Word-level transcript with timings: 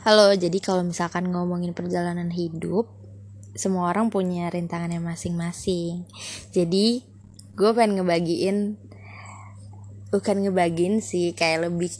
Halo, 0.00 0.32
jadi 0.32 0.64
kalau 0.64 0.80
misalkan 0.80 1.28
ngomongin 1.28 1.76
perjalanan 1.76 2.32
hidup, 2.32 2.88
semua 3.52 3.92
orang 3.92 4.08
punya 4.08 4.48
rintangannya 4.48 4.96
masing-masing. 4.96 6.08
Jadi, 6.56 7.04
gue 7.52 7.70
pengen 7.76 8.00
ngebagiin, 8.00 8.80
bukan 10.08 10.36
ngebagiin 10.40 11.04
sih, 11.04 11.36
kayak 11.36 11.68
lebih 11.68 11.92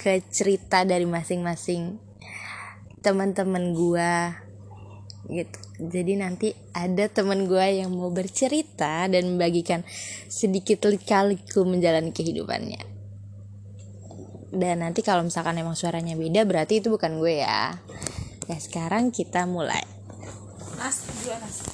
ke 0.00 0.24
cerita 0.32 0.88
dari 0.88 1.04
masing-masing 1.04 2.00
teman-teman 3.04 3.76
gue 3.76 4.12
gitu. 5.28 5.58
Jadi 5.92 6.12
nanti 6.24 6.56
ada 6.72 7.04
teman 7.12 7.44
gue 7.44 7.84
yang 7.84 7.92
mau 7.92 8.08
bercerita 8.08 9.04
dan 9.12 9.28
membagikan 9.28 9.84
sedikit 10.32 10.88
lika-liku 10.88 11.68
menjalani 11.68 12.16
kehidupannya 12.16 13.01
dan 14.52 14.84
nanti 14.84 15.00
kalau 15.00 15.24
misalkan 15.24 15.56
emang 15.56 15.72
suaranya 15.72 16.12
beda 16.12 16.44
berarti 16.44 16.84
itu 16.84 16.92
bukan 16.92 17.16
gue 17.16 17.40
ya. 17.40 17.72
Ya 18.44 18.58
sekarang 18.60 19.08
kita 19.08 19.48
mulai. 19.48 19.80
Nas, 20.76 21.08
dua 21.24 21.40
nas. 21.40 21.64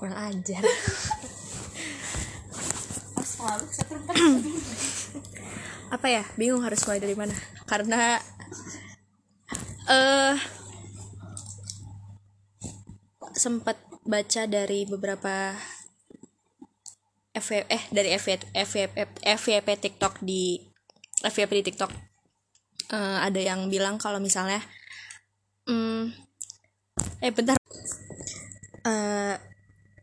kurang 0.00 0.16
ajar. 0.16 0.64
Apa 5.94 6.06
ya? 6.08 6.24
Bingung 6.40 6.64
harus 6.64 6.80
mulai 6.88 7.04
dari 7.04 7.12
mana? 7.12 7.36
Karena 7.68 8.16
eh 9.92 10.40
sempat 13.36 13.76
baca 14.08 14.42
dari 14.48 14.88
beberapa 14.88 15.52
FV, 17.36 17.50
eh 17.68 17.82
dari 17.92 18.16
FV, 18.16 18.56
FVP, 18.56 18.96
FVP 19.20 19.68
TikTok 19.84 20.24
di 20.24 20.71
FVP 21.22 21.62
di 21.62 21.64
TikTok. 21.72 21.90
Eh, 22.92 23.18
ada 23.24 23.40
yang 23.40 23.72
bilang 23.72 23.96
kalau 23.96 24.20
misalnya 24.20 24.60
hmm, 25.64 26.12
eh 27.24 27.32
bentar. 27.32 27.56
Eh, 28.82 29.34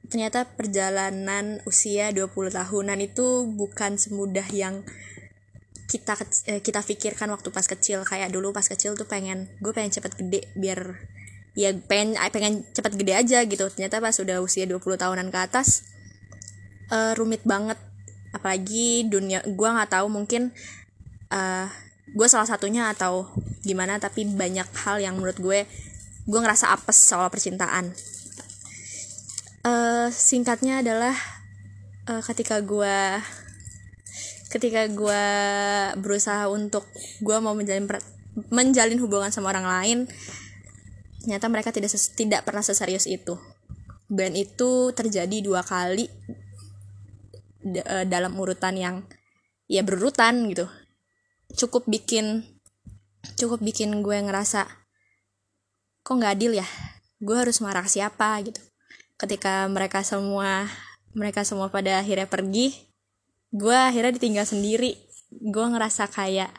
ternyata 0.10 0.50
perjalanan 0.50 1.62
usia 1.70 2.10
20 2.10 2.34
tahunan 2.50 2.98
itu 2.98 3.46
bukan 3.54 4.02
semudah 4.02 4.48
yang 4.50 4.82
kita 5.90 6.14
eh, 6.50 6.62
kita 6.66 6.82
pikirkan 6.82 7.30
waktu 7.30 7.50
pas 7.54 7.66
kecil. 7.66 8.02
Kayak 8.06 8.34
dulu 8.34 8.50
pas 8.50 8.66
kecil 8.66 8.98
tuh 8.98 9.06
pengen 9.06 9.50
gue 9.62 9.70
pengen 9.70 9.94
cepet 9.94 10.18
gede 10.18 10.42
biar 10.58 10.98
ya 11.58 11.74
pengen 11.76 12.18
pengen 12.34 12.66
cepet 12.74 12.94
gede 12.98 13.14
aja 13.14 13.40
gitu. 13.46 13.66
Ternyata 13.70 14.02
pas 14.02 14.18
udah 14.18 14.42
usia 14.42 14.66
20 14.66 14.82
tahunan 14.82 15.28
ke 15.30 15.40
atas 15.42 15.86
eh, 16.90 17.14
rumit 17.14 17.46
banget. 17.46 17.78
Apalagi 18.30 19.10
dunia 19.10 19.42
gue 19.46 19.70
nggak 19.70 19.94
tahu 19.94 20.10
mungkin 20.10 20.54
eh 21.30 21.68
gue 22.10 22.28
salah 22.28 22.50
satunya 22.50 22.90
atau 22.90 23.30
gimana 23.62 24.02
tapi 24.02 24.26
banyak 24.26 24.66
hal 24.86 24.98
yang 24.98 25.14
menurut 25.22 25.38
gue 25.38 25.60
gue 26.26 26.40
ngerasa 26.40 26.74
apes 26.74 26.98
soal 26.98 27.30
percintaan. 27.30 27.94
Eh 29.66 30.08
singkatnya 30.10 30.82
adalah 30.82 31.14
eh, 32.10 32.22
ketika 32.26 32.62
gue 32.66 32.98
ketika 34.50 34.90
gue 34.90 35.26
berusaha 36.02 36.50
untuk 36.50 36.90
gue 37.22 37.38
mau 37.38 37.54
menjalin 37.54 37.86
per- 37.86 38.06
menjalin 38.50 38.98
hubungan 38.98 39.30
sama 39.30 39.54
orang 39.54 39.68
lain 39.70 40.00
ternyata 41.22 41.46
mereka 41.52 41.70
tidak 41.70 41.94
ses- 41.94 42.18
tidak 42.18 42.42
pernah 42.42 42.66
seserius 42.66 43.06
itu. 43.06 43.38
Dan 44.10 44.34
itu 44.34 44.90
terjadi 44.98 45.46
dua 45.46 45.62
kali 45.62 46.10
dalam 48.10 48.34
urutan 48.42 48.74
yang 48.74 48.96
ya 49.70 49.86
berurutan 49.86 50.50
gitu 50.50 50.66
cukup 51.58 51.90
bikin 51.90 52.46
cukup 53.36 53.60
bikin 53.64 54.04
gue 54.04 54.18
ngerasa 54.20 54.68
kok 56.04 56.14
nggak 56.18 56.34
adil 56.40 56.58
ya? 56.58 56.68
Gue 57.20 57.36
harus 57.36 57.60
marah 57.60 57.86
siapa? 57.86 58.40
gitu. 58.42 58.60
Ketika 59.20 59.68
mereka 59.68 60.02
semua 60.02 60.66
mereka 61.12 61.44
semua 61.44 61.68
pada 61.68 62.00
akhirnya 62.00 62.30
pergi 62.30 62.74
gue 63.54 63.76
akhirnya 63.76 64.16
ditinggal 64.16 64.48
sendiri. 64.48 64.96
Gue 65.30 65.66
ngerasa 65.70 66.10
kayak 66.10 66.52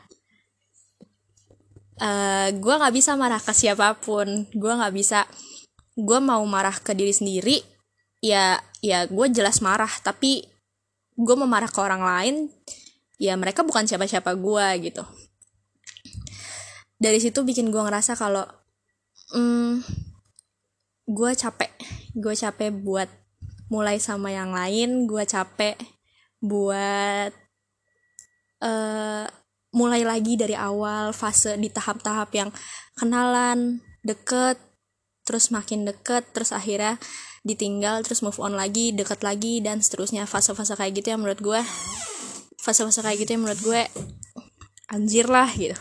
eh 2.01 2.49
gue 2.55 2.73
nggak 2.73 2.95
bisa 2.95 3.17
marah 3.17 3.41
ke 3.41 3.51
siapa 3.51 3.97
pun. 3.99 4.47
Gue 4.53 4.71
nggak 4.71 4.93
bisa 4.93 5.25
gue 5.97 6.19
mau 6.23 6.41
marah 6.47 6.77
ke 6.77 6.95
diri 6.95 7.11
sendiri 7.11 7.59
ya 8.21 8.61
ya 8.85 9.09
gue 9.09 9.27
jelas 9.33 9.59
marah. 9.59 9.91
Tapi 10.05 10.45
gue 11.17 11.35
mau 11.35 11.49
marah 11.49 11.67
ke 11.67 11.79
orang 11.81 12.01
lain 12.05 12.35
ya 13.21 13.37
mereka 13.37 13.61
bukan 13.61 13.85
siapa-siapa 13.85 14.33
gue 14.33 14.67
gitu. 14.89 15.05
Dari 16.97 17.21
situ 17.21 17.45
bikin 17.45 17.69
gue 17.69 17.81
ngerasa 17.81 18.17
kalau 18.17 18.41
hmm, 19.37 19.85
gue 21.05 21.31
capek. 21.37 21.69
Gue 22.17 22.33
capek 22.33 22.73
buat 22.73 23.09
mulai 23.71 24.01
sama 24.03 24.33
yang 24.35 24.51
lain 24.51 25.07
gue 25.07 25.23
capek 25.23 25.79
buat 26.43 27.31
eh 28.59 29.25
mulai 29.71 30.03
lagi 30.03 30.35
dari 30.35 30.51
awal 30.51 31.15
fase 31.15 31.55
di 31.55 31.71
tahap-tahap 31.71 32.27
yang 32.35 32.51
kenalan 32.99 33.79
deket 34.03 34.59
terus 35.23 35.47
makin 35.47 35.87
deket 35.87 36.27
terus 36.35 36.51
akhirnya 36.51 36.99
ditinggal 37.47 38.03
terus 38.03 38.19
move 38.19 38.35
on 38.43 38.59
lagi 38.59 38.91
deket 38.91 39.23
lagi 39.23 39.63
dan 39.63 39.79
seterusnya. 39.79 40.27
Fase-fase 40.27 40.75
kayak 40.75 40.99
gitu 40.99 41.15
yang 41.15 41.23
menurut 41.23 41.39
gue 41.39 41.61
fase-fase 42.61 43.01
kayak 43.01 43.25
gitu 43.25 43.29
yang 43.33 43.43
menurut 43.43 43.61
gue 43.65 43.81
anjir 44.93 45.25
lah 45.25 45.49
gitu. 45.57 45.73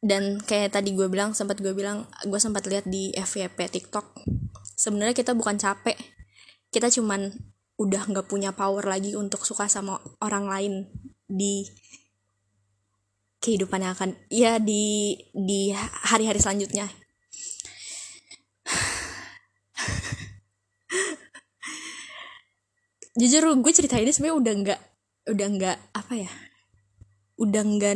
Dan 0.00 0.40
kayak 0.40 0.78
tadi 0.78 0.96
gue 0.96 1.10
bilang 1.12 1.36
sempat 1.36 1.60
gue 1.60 1.76
bilang 1.76 2.08
gue 2.24 2.40
sempat 2.40 2.64
lihat 2.64 2.88
di 2.88 3.12
FYP 3.12 3.68
TikTok 3.68 4.24
sebenarnya 4.78 5.12
kita 5.12 5.36
bukan 5.36 5.60
capek. 5.60 5.98
Kita 6.72 6.88
cuman 6.88 7.28
udah 7.78 8.02
nggak 8.10 8.26
punya 8.26 8.54
power 8.56 8.82
lagi 8.86 9.14
untuk 9.18 9.44
suka 9.44 9.68
sama 9.68 10.00
orang 10.24 10.48
lain 10.48 10.74
di 11.28 11.66
kehidupan 13.38 13.86
yang 13.86 13.94
akan 13.94 14.18
ya 14.32 14.58
di 14.58 15.14
di 15.30 15.70
hari-hari 16.10 16.42
selanjutnya 16.42 16.90
jujur 23.18 23.50
gue 23.58 23.72
cerita 23.74 23.98
ini 23.98 24.14
sebenarnya 24.14 24.38
udah 24.38 24.54
nggak 24.62 24.80
udah 25.34 25.48
nggak 25.58 25.78
apa 25.98 26.14
ya 26.14 26.30
udah 27.38 27.62
nggak 27.62 27.94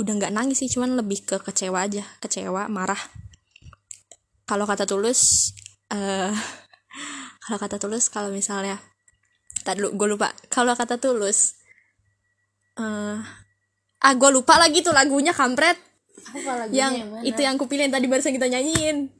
udah 0.00 0.12
nggak 0.16 0.32
nangis 0.32 0.64
sih 0.64 0.70
cuman 0.72 0.96
lebih 0.96 1.24
ke 1.24 1.36
kecewa 1.40 1.84
aja 1.84 2.04
kecewa 2.24 2.72
marah. 2.72 3.00
Kalau 4.48 4.64
kata 4.64 4.88
tulus 4.88 5.52
eh 5.92 6.32
kalau 7.44 7.58
kata 7.60 7.76
tulus 7.76 8.08
kalau 8.08 8.32
misalnya 8.32 8.80
tadi 9.64 9.84
gue 9.84 10.08
lupa. 10.08 10.32
Kalau 10.48 10.72
kata 10.72 10.96
tulus 10.96 11.56
eh 12.80 13.20
ah 13.98 14.12
gue 14.16 14.30
lupa 14.32 14.56
lagi 14.56 14.80
tuh 14.80 14.96
lagunya 14.96 15.36
kampret. 15.36 15.76
Apa 16.32 16.72
yang 16.72 17.24
itu 17.24 17.40
yang 17.44 17.60
kupilih 17.60 17.88
yang 17.88 17.94
tadi 17.94 18.08
barusan 18.08 18.32
kita 18.32 18.48
nyanyiin. 18.48 19.12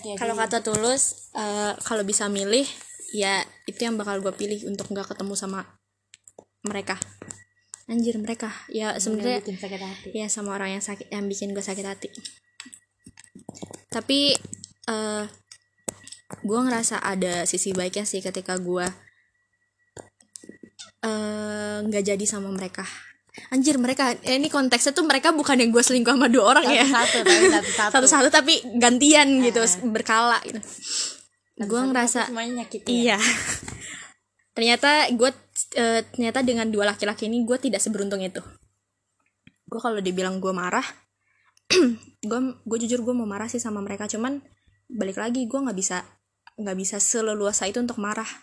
Kalau 0.00 0.16
kalau 0.16 0.34
kata 0.40 0.64
tulus 0.64 1.28
eh, 1.36 1.76
kalau 1.84 2.08
bisa 2.08 2.24
milih 2.32 2.64
ya 3.10 3.42
itu 3.66 3.80
yang 3.82 3.98
bakal 3.98 4.22
gue 4.22 4.32
pilih 4.34 4.70
untuk 4.70 4.90
nggak 4.90 5.14
ketemu 5.14 5.34
sama 5.34 5.66
mereka. 6.62 6.96
Anjir 7.90 8.14
mereka. 8.22 8.54
Ya 8.70 8.94
sebenarnya 9.02 9.42
bikin 9.42 9.58
sakit 9.58 9.80
hati. 9.82 10.08
ya 10.14 10.26
sama 10.30 10.54
orang 10.54 10.78
yang 10.78 10.84
sakit 10.84 11.10
yang 11.10 11.26
bikin 11.26 11.50
gue 11.50 11.64
sakit 11.64 11.86
hati. 11.86 12.08
Tapi 13.90 14.38
eh 14.86 15.24
gue 16.46 16.60
ngerasa 16.62 17.02
ada 17.02 17.42
sisi 17.50 17.74
baiknya 17.74 18.06
sih 18.06 18.22
ketika 18.22 18.54
gue 18.62 18.86
eh, 21.02 21.76
nggak 21.82 22.04
jadi 22.14 22.24
sama 22.30 22.54
mereka. 22.54 22.86
Anjir 23.50 23.78
mereka 23.82 24.14
eh, 24.22 24.38
ini 24.38 24.46
konteksnya 24.46 24.94
tuh 24.94 25.02
mereka 25.02 25.34
bukan 25.34 25.58
yang 25.58 25.74
gue 25.74 25.82
selingkuh 25.82 26.14
sama 26.14 26.30
dua 26.30 26.54
orang 26.54 26.66
ya. 26.70 26.86
Satu 26.86 27.26
tapi 27.26 27.46
satu 27.50 27.70
satu 27.74 27.90
satu-satu 27.98 28.28
tapi 28.30 28.54
gantian 28.78 29.42
gitu 29.42 29.66
berkala 29.90 30.38
gitu 30.46 30.62
gue 31.60 31.80
ngerasa 31.92 32.32
semuanya 32.32 32.64
nyakitin 32.64 32.88
iya. 32.88 33.20
Ternyata 34.60 35.08
gue 35.14 35.30
eh, 35.78 36.02
ternyata 36.10 36.42
dengan 36.42 36.66
dua 36.68 36.92
laki-laki 36.92 37.30
ini 37.30 37.46
gue 37.46 37.56
tidak 37.56 37.80
seberuntung 37.80 38.20
itu. 38.20 38.42
Gue 39.64 39.80
kalau 39.80 40.02
dibilang 40.02 40.42
gue 40.42 40.52
marah 40.52 40.84
gue 42.28 42.40
gue 42.66 42.78
jujur 42.84 43.00
gue 43.06 43.14
mau 43.14 43.24
marah 43.24 43.46
sih 43.46 43.62
sama 43.62 43.80
mereka. 43.80 44.10
Cuman 44.10 44.42
balik 44.90 45.22
lagi 45.22 45.46
gue 45.46 45.58
nggak 45.58 45.78
bisa 45.78 46.02
nggak 46.60 46.76
bisa 46.76 46.98
seleluasa 46.98 47.70
itu 47.70 47.78
untuk 47.78 48.02
marah. 48.02 48.26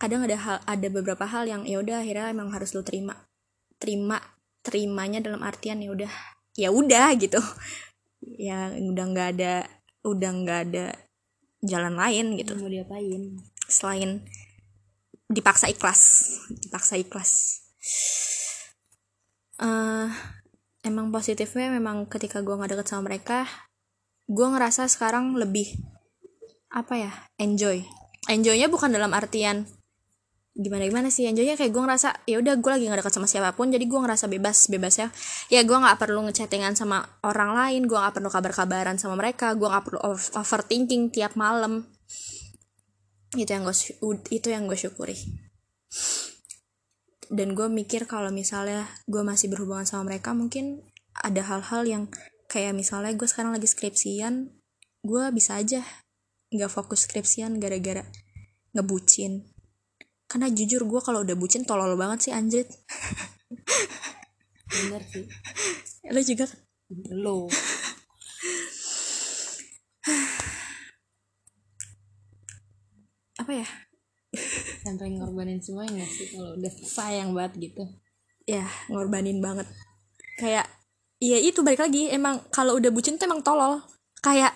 Kadang 0.00 0.26
ada 0.26 0.36
hal 0.36 0.56
ada 0.64 0.88
beberapa 0.88 1.28
hal 1.28 1.46
yang 1.46 1.62
ya 1.68 1.80
udah 1.80 2.02
akhirnya 2.02 2.32
emang 2.32 2.50
harus 2.50 2.72
lo 2.72 2.80
terima. 2.80 3.28
Terima 3.76 4.18
terimanya 4.64 5.20
dalam 5.20 5.44
artian 5.44 5.78
ya 5.78 5.92
udah 5.92 6.12
ya 6.56 6.68
udah 6.72 7.12
gitu. 7.20 7.38
Ya 8.26 8.74
udah 8.74 9.04
nggak 9.06 9.28
ada 9.38 9.70
udah 10.06 10.30
nggak 10.30 10.60
ada 10.70 10.86
jalan 11.66 11.98
lain 11.98 12.38
gitu. 12.38 12.54
Mau 12.56 12.70
diapain. 12.70 13.42
Selain 13.66 14.22
dipaksa 15.26 15.66
ikhlas 15.66 16.02
dipaksa 16.62 16.94
ikhlas. 16.94 17.62
Eh 19.58 20.10
emang 20.86 21.10
positifnya 21.10 21.74
memang 21.74 22.06
ketika 22.06 22.38
gue 22.46 22.54
nggak 22.54 22.78
deket 22.78 22.86
sama 22.86 23.10
mereka 23.10 23.50
gue 24.30 24.46
ngerasa 24.46 24.86
sekarang 24.86 25.34
lebih 25.34 25.66
apa 26.70 26.94
ya 26.98 27.12
enjoy. 27.42 27.82
Enjoynya 28.26 28.66
bukan 28.66 28.90
dalam 28.90 29.14
artian 29.14 29.66
gimana 30.56 30.88
gimana 30.88 31.08
sih? 31.12 31.28
Enjoynya 31.28 31.54
kayak 31.54 31.68
gue 31.68 31.82
ngerasa 31.84 32.08
ya 32.24 32.40
udah 32.40 32.56
gue 32.56 32.70
lagi 32.72 32.84
gak 32.88 33.04
deket 33.04 33.14
sama 33.20 33.28
siapa 33.28 33.52
pun 33.52 33.68
jadi 33.68 33.84
gue 33.84 34.00
ngerasa 34.00 34.24
bebas 34.32 34.72
bebas 34.72 34.94
ya. 34.96 35.08
Ya 35.52 35.60
gue 35.62 35.76
nggak 35.76 36.00
perlu 36.00 36.24
ngechattingan 36.24 36.72
sama 36.74 37.04
orang 37.20 37.52
lain 37.52 37.84
gue 37.84 37.98
nggak 37.98 38.16
perlu 38.16 38.32
kabar-kabaran 38.32 38.96
sama 38.96 39.20
mereka 39.20 39.52
gue 39.52 39.68
nggak 39.68 39.84
perlu 39.84 40.00
over- 40.00 40.32
overthinking 40.32 41.12
tiap 41.12 41.36
malam. 41.36 41.84
Itu 43.36 43.52
yang 43.52 43.68
gue 43.68 43.76
itu 44.32 44.48
yang 44.48 44.64
gue 44.64 44.78
syukuri. 44.80 45.16
Dan 47.28 47.52
gue 47.52 47.68
mikir 47.68 48.08
kalau 48.08 48.32
misalnya 48.32 48.88
gue 49.04 49.20
masih 49.20 49.52
berhubungan 49.52 49.84
sama 49.84 50.08
mereka 50.08 50.32
mungkin 50.32 50.80
ada 51.12 51.44
hal-hal 51.44 51.84
yang 51.84 52.02
kayak 52.48 52.72
misalnya 52.72 53.12
gue 53.12 53.28
sekarang 53.28 53.52
lagi 53.52 53.66
skripsian 53.66 54.56
gue 55.02 55.24
bisa 55.34 55.58
aja 55.58 55.82
nggak 56.54 56.70
fokus 56.70 57.06
skripsian 57.06 57.58
gara-gara 57.58 58.06
ngebucin 58.74 59.55
karena 60.26 60.50
jujur 60.50 60.82
gue 60.82 61.00
kalau 61.02 61.22
udah 61.22 61.38
bucin 61.38 61.62
tolol 61.62 61.94
banget 61.94 62.30
sih 62.30 62.32
anjrit. 62.34 62.66
Bener 64.66 65.02
sih. 65.06 65.24
Lo 66.10 66.20
juga 66.22 66.44
kan? 66.50 66.58
lo. 67.14 67.50
Apa 73.38 73.52
ya? 73.54 73.66
Sampai 74.82 75.14
ngorbanin 75.14 75.62
semuanya 75.62 76.02
nggak 76.02 76.10
sih 76.10 76.26
kalau 76.34 76.50
udah 76.58 76.72
sayang 76.82 77.30
banget 77.34 77.70
gitu? 77.70 77.82
Ya 78.46 78.66
ngorbanin 78.90 79.38
banget. 79.38 79.66
Kayak 80.38 80.66
ya 81.22 81.38
itu 81.38 81.62
balik 81.62 81.82
lagi 81.82 82.10
emang 82.10 82.42
kalau 82.50 82.78
udah 82.78 82.90
bucin 82.90 83.18
tuh 83.18 83.26
emang 83.30 83.42
tolol. 83.42 83.82
Kayak 84.22 84.54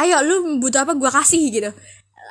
ayo 0.00 0.24
lu 0.24 0.60
butuh 0.60 0.84
apa 0.84 0.96
gua 0.96 1.12
kasih 1.12 1.52
gitu 1.52 1.70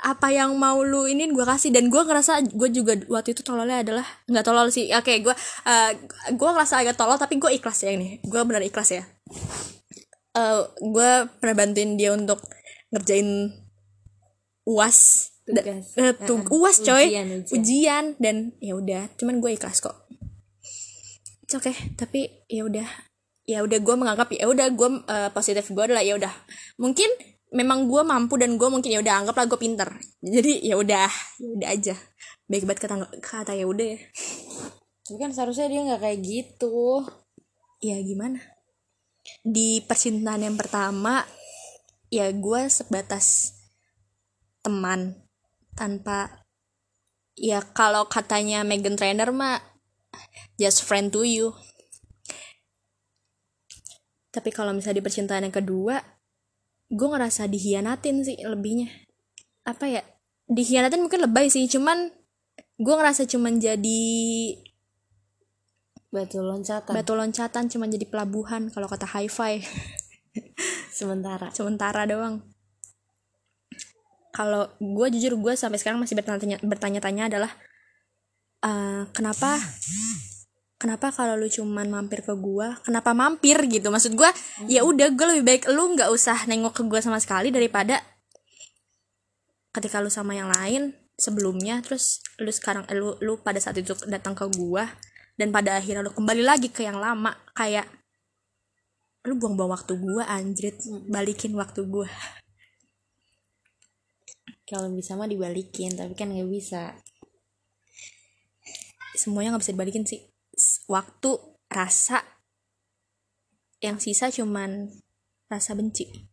apa 0.02 0.34
yang 0.34 0.58
mau 0.58 0.82
lu 0.82 1.06
ini 1.06 1.30
gua 1.30 1.46
kasih. 1.46 1.70
Dan 1.70 1.88
gua 1.88 2.02
ngerasa 2.04 2.42
gue 2.50 2.70
juga 2.74 2.98
waktu 3.08 3.38
itu 3.38 3.46
tololnya 3.46 3.86
adalah 3.86 4.06
nggak 4.26 4.46
tolol 4.46 4.68
sih. 4.68 4.90
Oke 4.92 5.22
gua 5.22 5.38
eh, 5.64 5.94
gua 6.34 6.58
ngerasa 6.58 6.82
agak 6.82 6.98
tolol 6.98 7.16
tapi 7.16 7.38
gue 7.38 7.54
ikhlas 7.54 7.86
ya 7.86 7.94
ini. 7.94 8.18
Gua 8.26 8.42
benar 8.42 8.66
ikhlas 8.66 8.90
ya. 8.92 9.04
Eh 10.32 10.60
gue 10.80 11.10
pernah 11.38 11.56
bantuin 11.56 11.96
dia 11.96 12.12
untuk 12.12 12.42
ngerjain 12.90 13.54
uas. 14.66 15.30
Tugas. 15.42 15.98
eh, 15.98 16.14
tu- 16.24 16.38
Uh-uh. 16.38 16.58
uas 16.62 16.80
coy. 16.80 17.10
Ujian, 17.12 17.28
ujian. 17.34 17.54
ujian. 17.58 18.06
Dan 18.22 18.36
ya 18.62 18.78
udah 18.78 19.10
cuman 19.18 19.42
gue 19.42 19.52
ikhlas 19.54 19.82
kok. 19.82 19.98
It's 21.44 21.54
okay. 21.54 21.74
Tapi 21.94 22.48
ya 22.48 22.64
udah 22.64 22.88
ya 23.44 23.60
udah 23.66 23.80
gue 23.82 23.96
menganggap 23.98 24.32
ya 24.32 24.48
udah 24.48 24.72
gue 24.72 24.90
eh, 25.04 25.30
positif 25.30 25.68
gue 25.68 25.84
adalah 25.84 26.06
ya 26.06 26.16
udah. 26.16 26.32
Mungkin 26.80 27.10
memang 27.52 27.92
gue 27.92 28.02
mampu 28.02 28.40
dan 28.40 28.56
gue 28.56 28.68
mungkin 28.72 28.90
ya 28.90 29.04
udah 29.04 29.24
anggaplah 29.24 29.46
gue 29.46 29.60
pinter. 29.60 29.90
Jadi 30.24 30.64
ya 30.64 30.80
udah 30.80 31.12
ya 31.38 31.50
udah 31.52 31.70
aja. 31.70 31.96
Baik 32.48 32.64
banget 32.68 32.80
kata 32.88 32.96
kata 33.20 33.54
ya 33.56 33.68
udah 33.68 33.88
ya. 33.96 34.00
Tapi 35.06 35.18
kan 35.20 35.32
seharusnya 35.36 35.68
dia 35.68 35.82
nggak 35.84 36.02
kayak 36.02 36.20
gitu. 36.24 37.04
Ya 37.84 38.00
gimana? 38.00 38.40
Di 39.44 39.84
percintaan 39.84 40.48
yang 40.48 40.56
pertama 40.56 41.28
ya 42.08 42.32
gue 42.32 42.62
sebatas 42.72 43.60
teman. 44.64 45.20
Tanpa 45.76 46.48
ya 47.36 47.64
kalau 47.76 48.08
katanya 48.08 48.64
Megan 48.64 48.96
Trainor 48.96 49.36
mah 49.36 49.60
just 50.56 50.88
friend 50.88 51.12
to 51.12 51.28
you. 51.28 51.52
Tapi 54.32 54.48
kalau 54.56 54.72
misalnya 54.72 55.04
di 55.04 55.06
percintaan 55.06 55.44
yang 55.44 55.56
kedua 55.56 56.00
gue 56.92 57.08
ngerasa 57.08 57.48
dihianatin 57.48 58.28
sih 58.28 58.38
lebihnya. 58.44 58.92
Apa 59.64 59.88
ya? 59.88 60.02
Dihianatin 60.52 61.00
mungkin 61.00 61.24
lebay 61.24 61.48
sih 61.48 61.64
cuman 61.72 62.12
gue 62.76 62.94
ngerasa 62.94 63.24
cuman 63.32 63.62
jadi 63.64 64.04
batu 66.12 66.44
loncatan. 66.44 66.92
batu 66.92 67.16
loncatan 67.16 67.72
cuma 67.72 67.88
jadi 67.88 68.04
pelabuhan 68.04 68.68
kalau 68.68 68.92
kata 68.92 69.08
hi-fi. 69.08 69.64
Sementara. 71.00 71.48
Sementara 71.56 72.04
doang. 72.04 72.44
Kalau 74.36 74.68
gue 74.80 75.08
jujur 75.16 75.40
gue 75.40 75.54
sampai 75.56 75.80
sekarang 75.80 76.04
masih 76.04 76.20
bertanya 76.20 76.60
bertanya-tanya 76.60 77.32
adalah 77.32 77.52
eh, 78.68 79.04
kenapa 79.16 79.56
kenapa 80.82 81.14
kalau 81.14 81.38
lu 81.38 81.46
cuman 81.46 81.86
mampir 81.86 82.26
ke 82.26 82.34
gue 82.34 82.68
kenapa 82.82 83.14
mampir 83.14 83.62
gitu? 83.70 83.94
Maksud 83.94 84.18
gue 84.18 84.30
ya 84.66 84.82
udah 84.82 85.14
gue 85.14 85.26
lebih 85.38 85.46
baik 85.46 85.64
lu 85.70 85.94
nggak 85.94 86.10
usah 86.10 86.50
nengok 86.50 86.82
ke 86.82 86.84
gue 86.90 87.00
sama 87.06 87.22
sekali 87.22 87.54
daripada 87.54 88.02
ketika 89.78 90.02
lu 90.02 90.10
sama 90.10 90.34
yang 90.34 90.50
lain 90.50 90.98
sebelumnya 91.14 91.86
terus 91.86 92.26
lu 92.42 92.50
sekarang 92.50 92.90
eh, 92.90 92.98
lu 92.98 93.14
lu 93.22 93.38
pada 93.46 93.62
saat 93.62 93.78
itu 93.78 93.94
datang 94.10 94.34
ke 94.34 94.50
gue 94.50 94.82
dan 95.38 95.54
pada 95.54 95.78
akhirnya 95.78 96.02
lu 96.02 96.10
kembali 96.10 96.42
lagi 96.42 96.74
ke 96.74 96.82
yang 96.82 96.98
lama. 96.98 97.38
Kayak 97.54 97.86
lu 99.30 99.38
buang-buang 99.38 99.78
waktu 99.78 99.94
gue 100.02 100.24
anjrit. 100.26 100.82
Balikin 101.06 101.54
waktu 101.54 101.86
gue 101.86 102.10
kalau 104.72 104.88
bisa 104.88 105.20
mah 105.20 105.28
dibalikin 105.28 106.00
tapi 106.00 106.16
kan 106.16 106.32
nggak 106.32 106.48
bisa. 106.48 106.96
Semuanya 109.20 109.54
nggak 109.54 109.68
bisa 109.68 109.76
dibalikin 109.76 110.08
sih 110.08 110.31
waktu 110.90 111.38
rasa 111.72 112.22
yang 113.82 113.98
sisa 113.98 114.30
cuman 114.30 114.92
rasa 115.50 115.74
benci. 115.74 116.30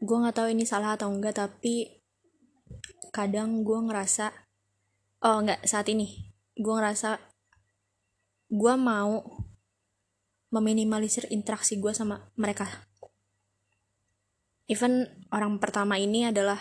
Gue 0.00 0.16
nggak 0.16 0.36
tahu 0.36 0.48
ini 0.50 0.64
salah 0.66 0.98
atau 0.98 1.12
enggak 1.12 1.38
tapi 1.38 2.02
kadang 3.14 3.62
gue 3.62 3.78
ngerasa 3.78 4.32
oh 5.22 5.38
nggak 5.44 5.64
saat 5.64 5.86
ini. 5.92 6.34
Gue 6.58 6.74
ngerasa 6.74 7.20
gue 8.50 8.74
mau 8.74 9.22
meminimalisir 10.50 11.30
interaksi 11.30 11.78
gue 11.78 11.94
sama 11.94 12.26
mereka. 12.34 12.66
Even 14.66 15.06
orang 15.30 15.62
pertama 15.62 15.98
ini 15.98 16.26
adalah 16.30 16.58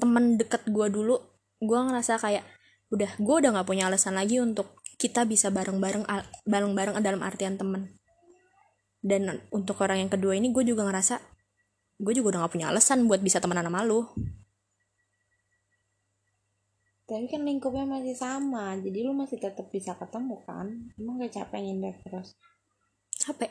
temen 0.00 0.36
deket 0.40 0.68
gue 0.68 0.86
dulu 0.88 1.20
gue 1.60 1.76
ngerasa 1.76 2.16
kayak 2.16 2.44
udah 2.88 3.20
gue 3.20 3.34
udah 3.44 3.50
nggak 3.52 3.68
punya 3.68 3.86
alasan 3.92 4.16
lagi 4.16 4.40
untuk 4.40 4.79
kita 5.00 5.24
bisa 5.24 5.48
bareng-bareng 5.48 6.04
bareng-bareng 6.44 7.00
dalam 7.00 7.24
artian 7.24 7.56
temen. 7.56 7.88
Dan 9.00 9.40
untuk 9.48 9.80
orang 9.80 10.04
yang 10.04 10.12
kedua 10.12 10.36
ini 10.36 10.52
gue 10.52 10.60
juga 10.60 10.84
ngerasa 10.84 11.16
gue 12.00 12.12
juga 12.12 12.36
udah 12.36 12.40
gak 12.44 12.52
punya 12.52 12.68
alasan 12.68 13.08
buat 13.08 13.24
bisa 13.24 13.40
temenan 13.40 13.64
sama 13.64 13.80
lu. 13.80 14.04
Tapi 17.08 17.26
kan 17.32 17.42
lingkupnya 17.48 17.88
masih 17.88 18.12
sama 18.12 18.76
jadi 18.76 19.08
lu 19.08 19.16
masih 19.16 19.40
tetap 19.40 19.72
bisa 19.72 19.96
ketemu 19.96 20.36
kan? 20.44 20.68
Emang 21.00 21.16
gak 21.16 21.32
capek 21.32 21.64
ngindar 21.64 21.96
terus? 22.04 22.36
Capek. 23.16 23.48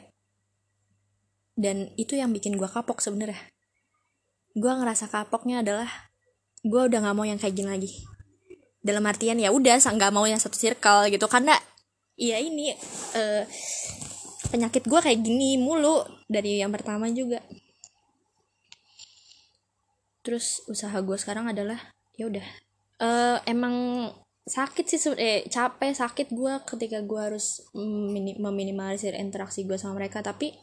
Dan 1.58 1.90
itu 1.98 2.14
yang 2.14 2.30
bikin 2.30 2.62
gue 2.62 2.70
kapok 2.70 3.02
sebenarnya. 3.02 3.42
Gue 4.54 4.70
ngerasa 4.70 5.10
kapoknya 5.10 5.66
adalah 5.66 5.90
gue 6.62 6.82
udah 6.94 7.00
nggak 7.02 7.16
mau 7.18 7.26
yang 7.26 7.42
kayak 7.42 7.56
gini 7.56 7.70
lagi 7.72 7.92
dalam 8.80 9.04
artian 9.04 9.36
ya 9.36 9.52
udah 9.52 9.80
nggak 9.80 10.14
mau 10.16 10.24
yang 10.24 10.40
satu 10.40 10.56
circle 10.56 11.12
gitu. 11.12 11.28
Karena 11.28 11.56
ya 12.20 12.40
ini 12.40 12.76
eh, 13.16 13.44
penyakit 14.52 14.88
gue 14.88 15.00
kayak 15.00 15.20
gini 15.24 15.60
mulu 15.60 16.04
dari 16.28 16.60
yang 16.60 16.72
pertama 16.72 17.08
juga. 17.12 17.44
Terus 20.24 20.64
usaha 20.68 20.96
gue 21.00 21.18
sekarang 21.20 21.52
adalah 21.52 21.80
ya 22.16 22.28
udah. 22.28 22.46
Eh, 23.00 23.38
emang 23.48 24.08
sakit 24.50 24.86
sih 24.90 25.00
eh 25.16 25.46
capek 25.46 25.94
sakit 25.94 26.28
gue 26.34 26.54
ketika 26.66 27.06
gue 27.06 27.20
harus 27.22 27.62
mini- 27.78 28.40
meminimalisir 28.40 29.14
interaksi 29.16 29.64
gue 29.64 29.78
sama 29.80 30.00
mereka. 30.00 30.24
Tapi 30.24 30.56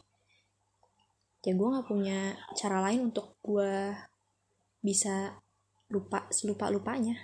ya 1.47 1.55
gue 1.55 1.69
nggak 1.69 1.87
punya 1.87 2.35
cara 2.59 2.83
lain 2.83 3.15
untuk 3.15 3.39
gue 3.45 3.95
bisa 4.83 5.39
lupa 5.87 6.27
selupa 6.35 6.67
lupanya 6.67 7.15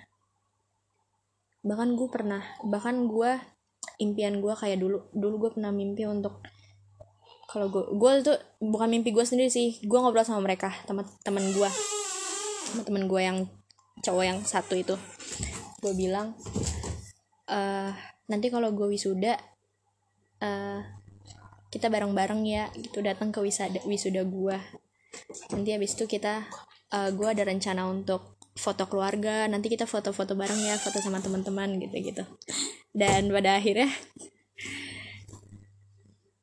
bahkan 1.63 1.95
gue 1.95 2.09
pernah 2.11 2.43
bahkan 2.67 3.07
gue 3.07 3.39
impian 4.03 4.43
gue 4.43 4.55
kayak 4.55 4.83
dulu 4.83 5.07
dulu 5.15 5.35
gue 5.47 5.51
pernah 5.59 5.71
mimpi 5.71 6.07
untuk 6.07 6.43
kalau 7.47 7.69
gue 7.69 7.85
gue 7.95 8.11
itu 8.25 8.35
bukan 8.59 8.89
mimpi 8.89 9.15
gue 9.15 9.23
sendiri 9.23 9.53
sih 9.53 9.79
gue 9.85 9.99
ngobrol 9.99 10.27
sama 10.27 10.43
mereka 10.43 10.75
teman 10.87 11.07
teman 11.23 11.45
gue 11.55 11.71
teman 12.81 13.05
gue 13.05 13.21
yang 13.21 13.39
cowok 14.01 14.25
yang 14.25 14.39
satu 14.43 14.75
itu. 14.75 14.97
Gue 15.83 15.93
bilang 15.93 16.33
eh 17.51 17.93
nanti 18.31 18.49
kalau 18.49 18.73
gue 18.73 18.89
wisuda 18.89 19.37
eh 20.41 20.81
kita 21.69 21.89
bareng-bareng 21.89 22.43
ya 22.45 22.69
gitu 22.77 23.01
datang 23.01 23.33
ke 23.33 23.41
wisada 23.41 23.81
wisuda 23.89 24.25
gue 24.25 24.57
nanti 25.53 25.71
habis 25.73 25.93
itu 25.97 26.09
kita 26.09 26.49
eh 26.93 27.11
gue 27.13 27.29
ada 27.29 27.45
rencana 27.45 27.85
untuk 27.85 28.41
foto 28.53 28.85
keluarga 28.85 29.49
nanti 29.49 29.73
kita 29.73 29.89
foto-foto 29.89 30.37
bareng 30.37 30.61
ya 30.61 30.77
foto 30.77 31.01
sama 31.01 31.25
teman-teman 31.25 31.81
gitu 31.81 31.97
gitu 32.13 32.25
dan 32.93 33.33
pada 33.33 33.57
akhirnya 33.57 33.89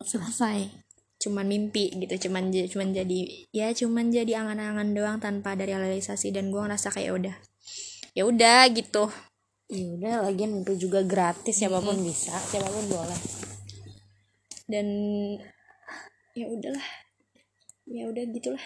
selesai. 0.10 0.74
Cuman 1.22 1.46
mimpi 1.46 1.94
gitu. 1.94 2.28
Cuman 2.30 2.50
cuman 2.50 2.90
jadi 2.90 3.20
ya 3.54 3.70
cuman 3.76 4.10
jadi 4.10 4.42
angan-angan 4.42 4.90
doang 4.98 5.18
tanpa 5.22 5.54
ada 5.54 5.70
realisasi. 5.70 6.34
Dan 6.34 6.50
gue 6.50 6.58
ngerasa 6.58 6.90
kayak 6.90 7.06
ya 7.06 7.14
udah 7.14 7.36
ya 8.18 8.24
udah 8.26 8.62
gitu. 8.74 9.06
Ya 9.70 9.86
udah 9.86 10.14
lagian 10.26 10.58
mimpi 10.58 10.74
juga 10.82 11.06
gratis 11.06 11.54
siapa 11.54 11.78
pun 11.78 12.02
bisa 12.02 12.34
siapa 12.50 12.68
pun 12.74 12.86
boleh. 12.90 13.20
Dan 14.66 14.88
ya 16.34 16.46
udahlah. 16.50 16.88
Ya 17.90 18.06
udah 18.10 18.24
gitulah 18.34 18.66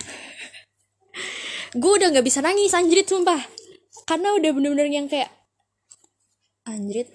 gue 1.74 1.92
udah 1.98 2.14
nggak 2.14 2.26
bisa 2.26 2.40
nangis 2.46 2.74
anjrit 2.74 3.06
sumpah. 3.10 3.42
Karena 4.04 4.36
udah 4.36 4.52
bener-bener 4.52 4.90
yang 4.90 5.08
kayak 5.08 5.32
anjrit 6.68 7.10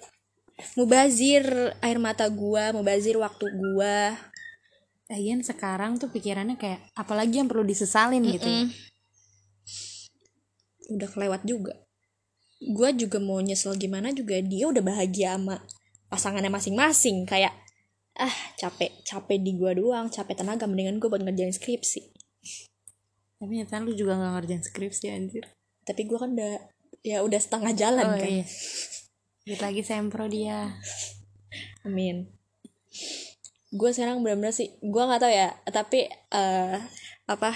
mubazir 0.75 1.73
air 1.79 1.97
mata 1.99 2.27
gua 2.27 2.75
mubazir 2.75 3.15
waktu 3.15 3.45
gua. 3.47 4.17
Lagian 5.09 5.41
sekarang 5.41 5.97
tuh 5.97 6.13
pikirannya 6.13 6.59
kayak 6.59 6.85
apalagi 6.93 7.41
yang 7.41 7.49
perlu 7.49 7.65
disesalin 7.65 8.21
gitu. 8.25 8.45
Ya. 8.45 8.63
Mm. 8.65 8.69
udah 10.89 11.09
kelewat 11.13 11.41
juga. 11.45 11.73
Gua 12.73 12.89
juga 12.91 13.21
mau 13.21 13.39
nyesel 13.39 13.77
gimana 13.77 14.09
juga 14.09 14.41
dia 14.41 14.65
udah 14.67 14.81
bahagia 14.81 15.37
sama 15.37 15.61
pasangannya 16.09 16.49
masing-masing. 16.49 17.23
Kayak 17.29 17.53
ah 18.19 18.35
capek 18.59 18.91
capek 19.07 19.39
di 19.39 19.55
gua 19.55 19.71
doang 19.71 20.11
capek 20.11 20.43
tenaga 20.43 20.67
mendingan 20.67 20.99
gua 20.99 21.15
buat 21.15 21.23
ngerjain 21.23 21.55
skripsi 21.55 22.19
tapi 23.39 23.63
nyata 23.63 23.79
lu 23.79 23.95
juga 23.95 24.19
gak 24.19 24.31
ngerjain 24.35 24.63
skripsi 24.63 25.05
anjir 25.15 25.47
tapi 25.87 26.05
gua 26.05 26.27
kan 26.27 26.35
udah 26.35 26.59
ya 27.01 27.23
udah 27.23 27.39
setengah 27.39 27.71
jalan 27.73 28.05
oh 28.05 28.19
kan 28.19 28.29
iya 28.29 28.45
Dikit 29.47 29.65
lagi 29.65 29.81
sempro 29.81 30.29
dia 30.29 30.77
Amin. 31.87 32.29
Gue 33.69 33.89
sekarang 33.93 34.21
benar-benar 34.25 34.53
sih, 34.53 34.73
gue 34.81 35.03
nggak 35.03 35.21
tahu 35.21 35.31
ya, 35.31 35.49
tapi 35.69 36.09
eh 36.09 36.77
apa 37.29 37.53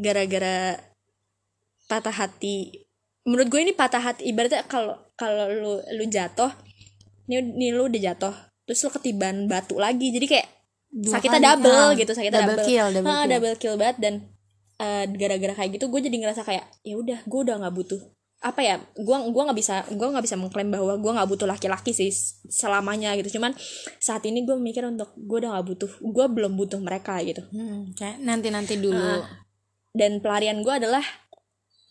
gara-gara 0.00 0.80
patah 1.86 2.12
hati. 2.12 2.84
Menurut 3.28 3.48
gue 3.52 3.60
ini 3.60 3.72
patah 3.76 4.00
hati. 4.00 4.28
Ibaratnya 4.32 4.64
kalau 4.64 4.96
kalau 5.14 5.46
lu 5.52 5.72
lu 5.94 6.04
jatuh, 6.08 6.48
ini, 7.28 7.44
ini 7.52 7.68
lu 7.72 7.86
udah 7.86 8.00
jatuh, 8.12 8.34
terus 8.64 8.80
lu 8.84 8.90
ketiban 8.96 9.44
batu 9.44 9.76
lagi, 9.76 10.10
jadi 10.12 10.26
kayak 10.26 10.48
Dua 10.90 11.22
sakitnya 11.22 11.54
double 11.54 11.70
ah. 11.70 11.88
gitu, 11.94 12.12
sakitnya 12.18 12.42
Double 12.42 12.58
double, 12.58 12.66
kill, 12.66 12.86
double 12.90 13.06
Ah, 13.06 13.22
kill. 13.22 13.30
double 13.30 13.56
kill 13.62 13.74
banget 13.78 13.96
dan 14.02 14.14
eh, 14.80 15.04
gara-gara 15.12 15.52
kayak 15.52 15.76
gitu 15.76 15.92
gue 15.92 16.00
jadi 16.08 16.16
ngerasa 16.24 16.42
kayak 16.48 16.64
ya 16.80 16.96
udah 16.96 17.20
gue 17.28 17.40
udah 17.44 17.60
nggak 17.60 17.76
butuh. 17.76 18.00
Apa 18.40 18.64
ya 18.64 18.80
gua 18.96 19.20
gua 19.28 19.52
nggak 19.52 19.58
bisa 19.60 19.84
gua 20.00 20.16
nggak 20.16 20.24
bisa 20.24 20.40
mengklaim 20.40 20.72
bahwa 20.72 20.96
gua 20.96 21.12
nggak 21.12 21.28
butuh 21.28 21.44
laki-laki 21.44 21.92
sih 21.92 22.08
selamanya 22.48 23.12
gitu. 23.20 23.36
Cuman 23.36 23.52
saat 24.00 24.24
ini 24.24 24.48
gue 24.48 24.56
mikir 24.56 24.80
untuk 24.88 25.12
gue 25.12 25.44
udah 25.44 25.52
nggak 25.52 25.66
butuh 25.68 25.90
gue 26.00 26.26
belum 26.32 26.56
butuh 26.56 26.80
mereka 26.80 27.20
gitu. 27.20 27.44
Hmm, 27.52 27.92
kayak 27.92 28.16
nanti-nanti 28.24 28.80
dulu. 28.80 29.20
dan 29.92 30.24
pelarian 30.24 30.64
gue 30.64 30.72
adalah 30.72 31.04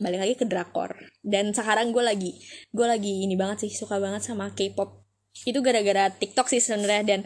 balik 0.01 0.25
lagi 0.25 0.35
ke 0.41 0.49
drakor. 0.49 0.97
Dan 1.21 1.53
sekarang 1.53 1.93
gue 1.93 2.01
lagi 2.01 2.33
gue 2.73 2.87
lagi 2.87 3.29
ini 3.29 3.37
banget 3.37 3.69
sih 3.69 3.71
suka 3.75 4.01
banget 4.01 4.25
sama 4.25 4.49
K-pop. 4.49 5.05
Itu 5.45 5.61
gara-gara 5.61 6.09
TikTok 6.09 6.49
sih 6.49 6.65
sebenarnya 6.65 7.05
dan 7.05 7.19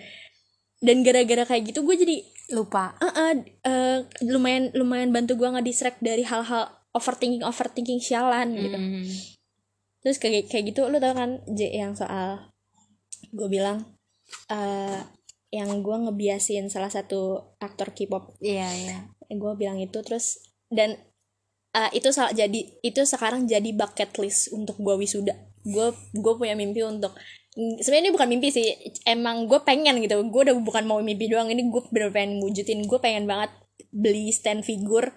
dan 0.84 1.00
gara-gara 1.00 1.48
kayak 1.48 1.72
gitu 1.72 1.88
gue 1.88 1.96
jadi 1.96 2.16
Lupa. 2.54 2.94
eh, 3.02 3.14
eh, 3.14 3.36
eh, 3.66 4.00
lumayan 4.24 4.70
lumayan 4.78 5.10
bantu 5.10 5.34
gue 5.36 5.50
nggak 5.50 5.66
distract 5.66 6.00
dari 6.00 6.22
hal-hal 6.22 6.70
overthinking 6.94 7.42
overthinking 7.42 7.98
sialan 7.98 8.54
gitu 8.54 8.78
Hmm. 8.78 9.04
terus 10.00 10.22
kayak 10.22 10.46
kayak 10.48 10.70
gitu 10.70 10.86
lu 10.86 11.02
tau 11.02 11.16
kan 11.16 11.42
J 11.50 11.74
yang 11.74 11.98
soal 11.98 12.54
gue 13.32 13.48
bilang 13.50 13.98
eh 14.48 15.02
yang 15.50 15.82
gue 15.82 15.98
ngebiasin 16.06 16.70
salah 16.70 16.90
satu 16.90 17.54
aktor 17.58 17.94
K-pop 17.94 18.38
Iya, 18.38 18.68
iya. 18.74 18.98
gue 19.30 19.54
bilang 19.54 19.78
itu 19.78 20.02
terus 20.02 20.42
dan 20.70 20.98
eh, 21.72 21.90
itu 21.94 22.14
salah 22.14 22.34
jadi 22.34 22.60
itu 22.82 23.02
sekarang 23.06 23.50
jadi 23.50 23.70
bucket 23.74 24.14
list 24.22 24.54
untuk 24.54 24.78
gue 24.78 24.94
wisuda 24.94 25.34
gue 25.64 25.88
gue 26.14 26.34
punya 26.36 26.54
mimpi 26.54 26.84
untuk 26.84 27.16
sebenarnya 27.54 28.10
ini 28.10 28.14
bukan 28.14 28.28
mimpi 28.30 28.50
sih. 28.50 28.66
Emang 29.06 29.46
gue 29.46 29.62
pengen 29.62 30.02
gitu. 30.02 30.18
Gue 30.30 30.42
udah 30.50 30.56
bukan 30.58 30.84
mau 30.90 31.00
mimpi 31.00 31.30
doang. 31.30 31.50
Ini 31.50 31.70
gue 31.70 31.82
bener 31.94 32.10
pengen 32.10 32.42
wujudin. 32.42 32.86
Gue 32.90 32.98
pengen 32.98 33.30
banget 33.30 33.54
beli 33.94 34.34
stand 34.34 34.66
figure 34.66 35.14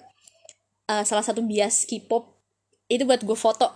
eh, 0.88 1.04
salah 1.04 1.24
satu 1.24 1.40
bias 1.44 1.88
K-pop. 1.88 2.36
Itu 2.86 3.08
buat 3.08 3.24
gue 3.24 3.36
foto. 3.36 3.68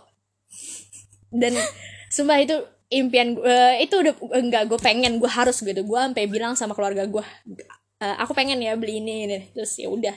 Dan 1.32 1.56
sumpah 2.14 2.38
itu 2.40 2.56
impian 2.90 3.38
gue 3.38 3.56
itu 3.80 3.94
udah 3.96 4.14
enggak 4.36 4.68
gue 4.68 4.78
pengen. 4.80 5.16
Gue 5.16 5.30
harus 5.30 5.56
gitu. 5.60 5.80
Gue 5.84 6.00
sampai 6.00 6.28
bilang 6.28 6.52
sama 6.54 6.76
keluarga 6.76 7.08
gue 7.08 7.24
"Eh, 8.00 8.16
aku 8.16 8.32
pengen 8.32 8.60
ya 8.64 8.76
beli 8.80 9.00
ini, 9.04 9.28
ini. 9.28 9.38
terus 9.52 9.76
ya 9.76 9.88
udah. 9.92 10.16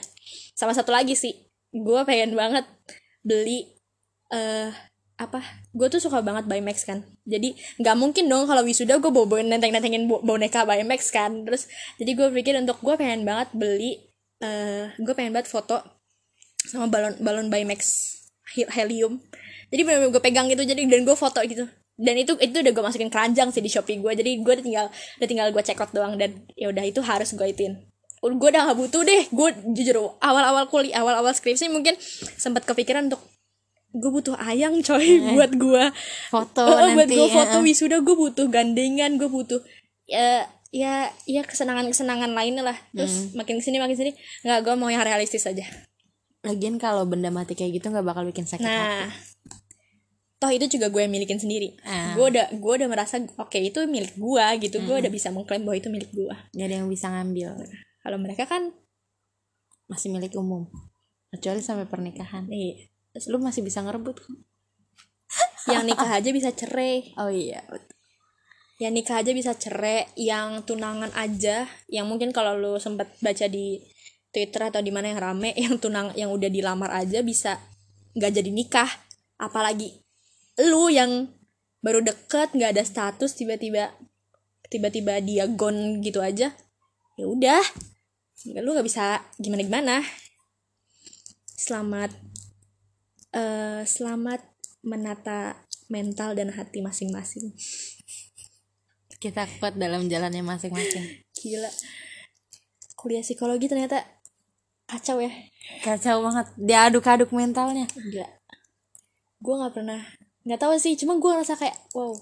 Sama 0.56 0.72
satu 0.76 0.92
lagi 0.92 1.16
sih. 1.16 1.32
Gue 1.72 2.00
pengen 2.04 2.36
banget 2.36 2.64
beli 3.24 3.72
eh 4.32 4.72
apa? 5.14 5.38
Gue 5.70 5.86
tuh 5.86 6.02
suka 6.02 6.18
banget 6.20 6.50
Max 6.62 6.82
kan. 6.82 7.06
Jadi 7.22 7.54
nggak 7.78 7.96
mungkin 7.98 8.26
dong 8.26 8.50
kalau 8.50 8.66
wisuda 8.66 8.98
gue 8.98 9.10
bawa 9.10 9.42
nenteng 9.42 9.70
nentengin 9.70 10.10
boneka 10.10 10.66
Max 10.82 11.14
kan. 11.14 11.46
Terus 11.46 11.70
jadi 12.02 12.10
gue 12.18 12.28
pikir 12.34 12.58
untuk 12.58 12.82
gue 12.82 12.94
pengen 12.98 13.22
banget 13.22 13.54
beli 13.54 14.10
eh 14.42 14.90
gue 14.98 15.14
pengen 15.14 15.30
banget 15.30 15.46
foto 15.46 15.78
sama 16.66 16.90
balon 16.90 17.14
balon 17.22 17.46
Max 17.46 18.14
he- 18.58 18.70
helium. 18.74 19.22
Jadi 19.70 19.80
bener-bener 19.86 20.10
gue 20.10 20.22
pegang 20.22 20.46
gitu 20.50 20.62
jadi 20.66 20.82
dan 20.82 21.06
gue 21.06 21.16
foto 21.16 21.38
gitu. 21.46 21.66
Dan 21.94 22.18
itu 22.18 22.34
itu 22.42 22.58
udah 22.58 22.72
gue 22.74 22.84
masukin 22.90 23.10
keranjang 23.10 23.54
sih 23.54 23.62
di 23.62 23.70
shopee 23.70 24.02
gue 24.02 24.12
jadi 24.18 24.42
gue 24.42 24.52
udah 24.58 24.64
tinggal 24.66 24.86
udah 24.90 25.28
tinggal 25.30 25.46
gue 25.54 25.62
check 25.62 25.78
out 25.78 25.94
doang 25.94 26.18
dan 26.18 26.42
ya 26.58 26.74
udah 26.74 26.82
itu 26.82 26.98
harus 27.06 27.30
gue 27.30 27.46
ituin. 27.46 27.78
Gue 28.24 28.48
udah 28.50 28.72
gak 28.72 28.78
butuh 28.80 29.04
deh. 29.04 29.28
Gue 29.30 29.52
jujur 29.76 30.16
awal-awal 30.18 30.66
kuliah 30.72 31.04
awal-awal 31.04 31.36
skripsi 31.36 31.68
mungkin 31.68 31.94
sempat 32.40 32.64
kepikiran 32.64 33.12
untuk 33.12 33.20
gue 33.94 34.10
butuh 34.10 34.34
ayang 34.36 34.82
coy 34.82 35.06
buat 35.30 35.54
gue 35.54 35.84
Foto 36.28 36.66
buat 36.66 36.98
nanti. 36.98 37.14
gue 37.14 37.28
foto 37.28 37.56
ya. 37.56 37.62
wisuda 37.62 37.96
gue 37.98 38.16
butuh 38.18 38.46
gandengan 38.46 39.14
gue 39.14 39.26
butuh 39.26 39.62
ya 40.04 40.44
ya 40.68 41.06
ya 41.24 41.40
kesenangan 41.40 41.86
kesenangan 41.86 42.30
lainnya 42.30 42.62
lah 42.64 42.74
terus 42.90 43.30
makin 43.32 43.56
ke 43.56 43.64
sini 43.64 43.78
makin 43.78 43.94
sini 43.94 44.10
nggak 44.42 44.60
gue 44.60 44.74
mau 44.74 44.88
yang 44.88 45.00
realistis 45.00 45.46
aja 45.46 45.62
Lagian 46.42 46.76
kalau 46.76 47.06
benda 47.06 47.30
mati 47.30 47.54
kayak 47.54 47.78
gitu 47.78 47.88
nggak 47.88 48.04
bakal 48.04 48.20
bikin 48.22 48.44
sakit 48.44 48.60
hati. 48.60 48.74
nah 48.74 49.08
toh 50.36 50.50
itu 50.50 50.68
juga 50.68 50.90
gue 50.90 51.00
yang 51.00 51.08
milikin 51.08 51.38
sendiri 51.38 51.72
Ah. 51.80 52.12
gue 52.12 52.26
udah 52.26 52.52
gue 52.52 52.72
udah 52.74 52.84
merasa 52.84 53.16
oke 53.16 53.56
itu 53.56 53.80
milik 53.86 54.12
gue 54.12 54.44
gitu 54.60 54.76
gue 54.82 54.96
udah 54.98 55.08
bisa 55.08 55.30
mengklaim 55.30 55.62
bahwa 55.62 55.72
itu 55.74 55.88
milik 55.88 56.10
gue 56.10 56.28
Gak 56.28 56.66
ada 56.66 56.74
yang 56.74 56.90
bisa 56.90 57.08
ngambil. 57.08 57.54
kalau 57.98 58.18
mereka 58.18 58.44
kan 58.44 58.74
Masih 59.84 60.08
milik 60.08 60.32
umum. 60.34 60.64
Kecuali 61.28 61.60
sampai 61.60 61.84
pernikahan. 61.84 62.44
nih 62.44 62.92
Lu 63.30 63.38
masih 63.38 63.62
bisa 63.62 63.78
ngerebut 63.80 64.18
kok. 64.18 64.36
yang 65.70 65.86
nikah 65.86 66.10
aja 66.10 66.30
bisa 66.34 66.50
cerai. 66.52 67.14
Oh 67.16 67.30
iya. 67.30 67.64
yang 68.82 68.90
nikah 68.90 69.22
aja 69.22 69.30
bisa 69.30 69.54
cerai 69.54 70.10
yang 70.18 70.66
tunangan 70.66 71.14
aja. 71.14 71.70
Yang 71.86 72.06
mungkin 72.10 72.30
kalau 72.34 72.58
lu 72.58 72.74
sempet 72.82 73.06
baca 73.22 73.46
di 73.46 73.78
Twitter 74.34 74.66
atau 74.66 74.82
di 74.82 74.90
mana 74.90 75.14
yang 75.14 75.22
rame 75.22 75.54
yang 75.64 75.78
tunang 75.78 76.10
yang 76.18 76.34
udah 76.34 76.50
dilamar 76.50 76.90
aja 76.90 77.22
bisa 77.22 77.62
nggak 78.18 78.32
jadi 78.34 78.50
nikah. 78.50 78.90
Apalagi 79.38 79.94
lu 80.58 80.90
yang 80.90 81.30
baru 81.80 82.02
deket 82.02 82.50
nggak 82.54 82.74
ada 82.74 82.82
status 82.82 83.38
tiba-tiba 83.38 83.94
tiba-tiba 84.68 85.22
dia 85.22 85.46
gone 85.46 86.02
gitu 86.02 86.18
aja. 86.18 86.50
Ya 87.14 87.24
udah. 87.30 87.62
Lu 88.58 88.74
nggak 88.74 88.86
bisa 88.86 89.22
gimana 89.38 89.62
gimana 89.62 89.96
selamat 91.64 92.12
eh 93.34 93.82
selamat 93.82 94.40
menata 94.86 95.58
mental 95.90 96.38
dan 96.38 96.54
hati 96.54 96.80
masing-masing 96.80 97.50
Kita 99.18 99.48
kuat 99.56 99.80
dalam 99.80 100.04
jalannya 100.04 100.44
masing-masing. 100.44 101.24
Gila. 101.32 101.70
Kuliah 102.92 103.24
psikologi 103.24 103.72
ternyata 103.72 104.04
kacau 104.84 105.16
ya. 105.16 105.32
Kacau 105.80 106.20
banget. 106.20 106.46
Diaduk-aduk 106.60 107.32
mentalnya. 107.32 107.88
Gila. 107.88 108.28
Gue 109.40 109.54
nggak 109.56 109.74
pernah 109.80 110.04
nggak 110.44 110.60
tahu 110.60 110.76
sih, 110.76 110.92
cuma 111.00 111.16
gue 111.16 111.30
ngerasa 111.32 111.56
kayak 111.56 111.76
wow. 111.96 112.12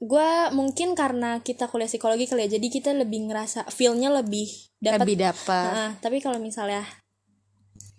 Gue 0.00 0.28
mungkin 0.56 0.96
karena 0.96 1.44
kita 1.44 1.68
kuliah 1.68 1.86
psikologi 1.86 2.24
kali 2.24 2.48
ya, 2.48 2.56
jadi 2.56 2.66
kita 2.72 2.90
lebih 2.96 3.28
ngerasa 3.28 3.68
feel-nya 3.68 4.08
lebih 4.08 4.48
dapat. 4.80 5.04
Lebih 5.04 5.16
dapat. 5.20 5.72
Heeh, 5.76 5.90
tapi 6.00 6.24
kalau 6.24 6.40
misalnya 6.40 6.88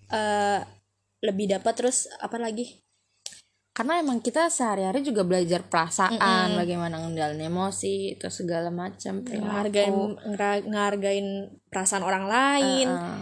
eh 0.09 0.65
lebih 1.23 1.55
dapat 1.55 1.73
terus 1.79 2.11
apa 2.19 2.35
lagi? 2.35 2.83
Karena 3.73 3.97
emang 3.97 4.21
kita 4.21 4.53
sehari-hari 4.53 5.01
juga 5.01 5.25
belajar 5.25 5.65
perasaan, 5.65 6.53
bagaimana 6.53 7.01
ngendalin 7.01 7.41
emosi, 7.41 8.13
itu 8.13 8.29
segala 8.29 8.69
macam. 8.69 9.25
Ngehargain 9.25 9.89
ngera- 10.29 10.61
ngehargain 10.61 11.27
perasaan 11.73 12.05
orang 12.05 12.29
lain. 12.29 12.85
Heeh. 12.85 13.19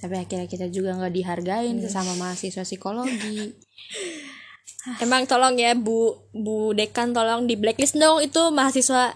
Tapi 0.00 0.14
akhirnya 0.16 0.44
kita 0.44 0.68
juga 0.68 0.92
nggak 0.92 1.12
dihargain 1.12 1.76
sesama 1.80 2.12
mahasiswa 2.20 2.68
psikologi. 2.68 3.48
Emang 5.04 5.28
tolong 5.28 5.60
ya 5.60 5.76
Bu 5.76 6.28
Bu 6.32 6.72
Dekan 6.72 7.12
tolong 7.12 7.44
di 7.44 7.56
blacklist 7.56 8.00
dong 8.00 8.20
itu 8.24 8.48
mahasiswa 8.48 9.12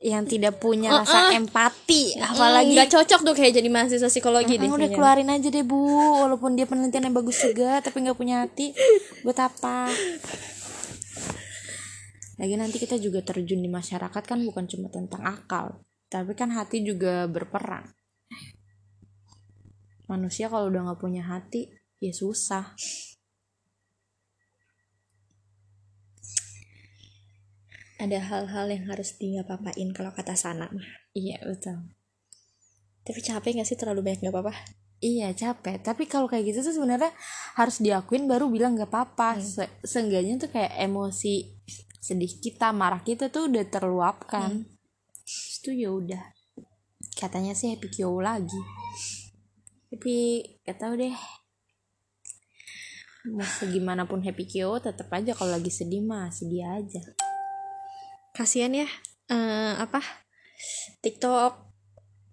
yang 0.00 0.24
tidak 0.24 0.56
punya 0.56 0.96
rasa 0.96 1.28
empati 1.36 2.16
apalagi 2.16 2.72
nggak 2.72 2.88
cocok 2.88 3.20
tuh 3.20 3.34
kayak 3.36 3.52
jadi 3.52 3.68
mahasiswa 3.68 4.08
psikologi 4.08 4.56
deh 4.56 4.64
Ah, 4.64 4.76
udah 4.80 4.88
keluarin 4.88 5.28
aja 5.28 5.52
deh 5.52 5.60
bu. 5.60 5.76
Walaupun 6.24 6.56
dia 6.56 6.64
penelitiannya 6.64 7.12
bagus 7.12 7.36
juga 7.44 7.84
tapi 7.84 8.00
nggak 8.00 8.16
punya 8.16 8.48
hati. 8.48 8.72
Buat 9.20 9.38
apa? 9.52 9.92
Lagi 12.40 12.54
nanti 12.56 12.80
kita 12.80 12.96
juga 12.96 13.20
terjun 13.20 13.60
di 13.60 13.68
masyarakat 13.68 14.22
kan 14.24 14.40
bukan 14.40 14.64
cuma 14.64 14.88
tentang 14.88 15.20
akal 15.20 15.84
tapi 16.10 16.34
kan 16.34 16.50
hati 16.50 16.82
juga 16.82 17.30
berperan 17.30 17.86
manusia 20.10 20.50
kalau 20.50 20.66
udah 20.66 20.90
nggak 20.90 21.00
punya 21.00 21.22
hati 21.22 21.70
ya 22.02 22.10
susah 22.10 22.74
ada 28.00 28.18
hal-hal 28.18 28.66
yang 28.72 28.84
harus 28.88 29.14
di 29.20 29.36
nggak 29.36 29.46
papain 29.46 29.88
kalau 29.92 30.10
kata 30.16 30.32
sana 30.32 30.72
mah 30.72 30.88
iya 31.12 31.36
betul 31.44 31.92
tapi 33.00 33.20
capek 33.20 33.60
gak 33.60 33.68
sih 33.68 33.78
terlalu 33.80 34.04
banyak 34.04 34.24
nggak 34.24 34.36
apa-apa 34.36 34.54
Iya 35.00 35.32
capek, 35.32 35.80
tapi 35.80 36.04
kalau 36.04 36.28
kayak 36.28 36.52
gitu 36.52 36.60
tuh 36.60 36.76
sebenarnya 36.76 37.08
harus 37.56 37.80
diakuin 37.80 38.28
baru 38.28 38.52
bilang 38.52 38.76
gak 38.76 38.92
apa-apa. 38.92 39.40
Se- 39.40 39.80
seenggaknya 39.80 40.36
tuh 40.36 40.52
kayak 40.52 40.76
emosi 40.76 41.56
sedih 42.04 42.28
kita, 42.36 42.68
marah 42.76 43.00
kita 43.00 43.32
tuh 43.32 43.48
udah 43.48 43.64
terluapkan. 43.64 44.60
Terus 45.24 45.56
tuh 45.64 45.72
ya 45.72 45.88
udah. 45.88 46.20
Katanya 47.16 47.56
sih 47.56 47.72
happy 47.72 47.88
kyo 47.88 48.20
lagi. 48.20 48.60
Tapi 49.88 50.44
gak 50.68 50.76
tau 50.76 50.92
deh. 50.92 51.16
Mau 53.32 53.48
segimanapun 53.56 54.20
happy 54.20 54.44
kyo 54.44 54.84
tetap 54.84 55.08
aja 55.16 55.32
kalau 55.32 55.56
lagi 55.56 55.72
sedih 55.72 56.04
mah 56.04 56.28
sedih 56.28 56.68
aja. 56.76 57.00
Kasihan 58.32 58.72
ya 58.74 58.88
eh, 59.26 59.72
apa 59.76 60.00
TikTok 61.00 61.52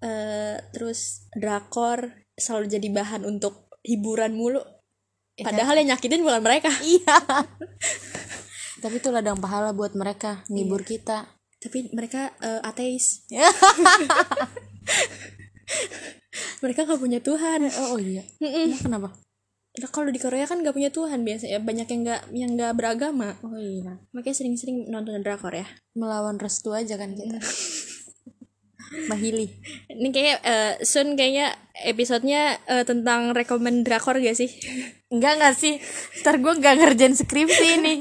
eh, 0.02 0.56
terus 0.72 1.30
drakor 1.34 2.12
selalu 2.34 2.66
jadi 2.70 2.88
bahan 2.92 3.22
untuk 3.24 3.70
hiburan 3.82 4.34
mulu 4.34 4.62
padahal 5.38 5.78
yang 5.78 5.94
nyakitin 5.94 6.22
bukan 6.22 6.42
mereka 6.42 6.70
Iya. 6.86 7.18
tapi 8.78 8.96
itu 8.98 9.10
ladang 9.10 9.38
pahala 9.38 9.74
buat 9.74 9.94
mereka 9.94 10.42
ngibur 10.50 10.82
kita. 10.82 11.30
tapi 11.58 11.90
mereka 11.90 12.30
eh, 12.40 12.62
ateis 12.62 13.26
mereka 16.64 16.86
nggak 16.86 17.02
punya 17.02 17.20
Tuhan 17.20 17.68
Oh, 17.70 17.98
oh 17.98 18.00
iya. 18.00 18.24
Emang 18.40 18.80
kenapa? 18.82 19.10
Nah, 19.78 19.90
kalau 19.94 20.10
di 20.10 20.18
Korea 20.18 20.50
kan 20.50 20.66
nggak 20.66 20.74
punya 20.74 20.90
Tuhan 20.90 21.22
biasanya 21.22 21.62
banyak 21.62 21.86
yang 21.86 22.02
nggak 22.02 22.22
yang 22.34 22.52
nggak 22.58 22.74
beragama. 22.74 23.38
Oh 23.46 23.54
iya. 23.54 24.02
makanya 24.10 24.36
sering-sering 24.42 24.90
nonton 24.90 25.22
drakor 25.22 25.54
ya 25.54 25.70
melawan 25.94 26.42
restu 26.42 26.74
aja 26.74 26.98
kan 26.98 27.14
kita. 27.14 27.38
Mahili. 29.12 29.46
Ini 29.92 30.10
kayak 30.10 30.38
eh, 30.42 30.74
Sun 30.82 31.14
kayaknya 31.14 31.54
episodenya 31.86 32.58
eh, 32.66 32.88
tentang 32.88 33.38
rekomend 33.38 33.86
drakor 33.86 34.18
gak 34.18 34.34
sih? 34.34 34.50
Enggak 35.14 35.38
enggak 35.38 35.56
sih. 35.60 35.76
Ntar 36.26 36.42
gue 36.42 36.54
gak 36.58 36.76
ngerjain 36.82 37.14
skripsi 37.14 37.66
ini. 37.78 37.94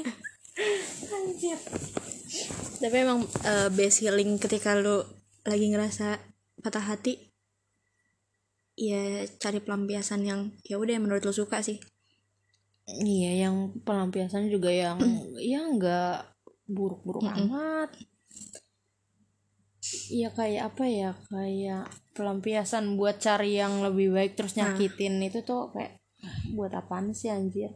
Tapi 2.81 2.97
emang 2.97 3.27
eh, 3.45 3.69
best 3.75 4.01
healing 4.01 4.41
ketika 4.41 4.79
lu 4.79 5.05
lagi 5.45 5.69
ngerasa 5.71 6.19
patah 6.65 6.83
hati 6.89 7.36
ya 8.77 9.25
cari 9.41 9.59
pelampiasan 9.65 10.21
yang 10.29 10.53
ya 10.63 10.77
udah 10.77 10.93
yang 11.01 11.05
menurut 11.09 11.25
lu 11.25 11.33
suka 11.33 11.65
sih. 11.65 11.81
Iya 12.87 13.49
yang 13.49 13.83
pelampiasan 13.83 14.53
juga 14.53 14.71
yang 14.71 15.01
ya 15.51 15.65
enggak 15.65 16.31
buruk-buruk 16.69 17.25
amat. 17.25 17.91
Iya 20.13 20.29
kayak 20.35 20.63
apa 20.75 20.85
ya 20.87 21.11
kayak 21.31 21.85
pelampiasan 22.13 22.99
buat 23.01 23.17
cari 23.23 23.59
yang 23.59 23.81
lebih 23.87 24.13
baik 24.13 24.33
terus 24.37 24.55
nyakitin 24.59 25.23
itu 25.25 25.43
tuh 25.43 25.73
kayak 25.73 26.03
buat 26.53 26.75
apaan 26.75 27.17
sih 27.17 27.31
anjir? 27.33 27.73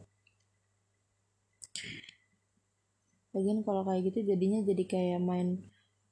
Lagian 3.31 3.63
kalau 3.63 3.87
kayak 3.87 4.11
gitu 4.11 4.35
jadinya 4.35 4.59
jadi 4.67 4.85
kayak 4.91 5.21
main 5.23 5.70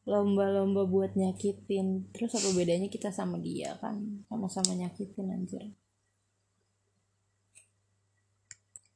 lomba-lomba 0.09 0.88
buat 0.88 1.12
nyakitin. 1.12 2.09
Terus 2.16 2.33
apa 2.33 2.49
bedanya 2.57 2.88
kita 2.88 3.12
sama 3.12 3.37
dia 3.37 3.77
kan? 3.77 4.25
Sama-sama 4.33 4.73
nyakitin 4.73 5.29
anjir. 5.29 5.64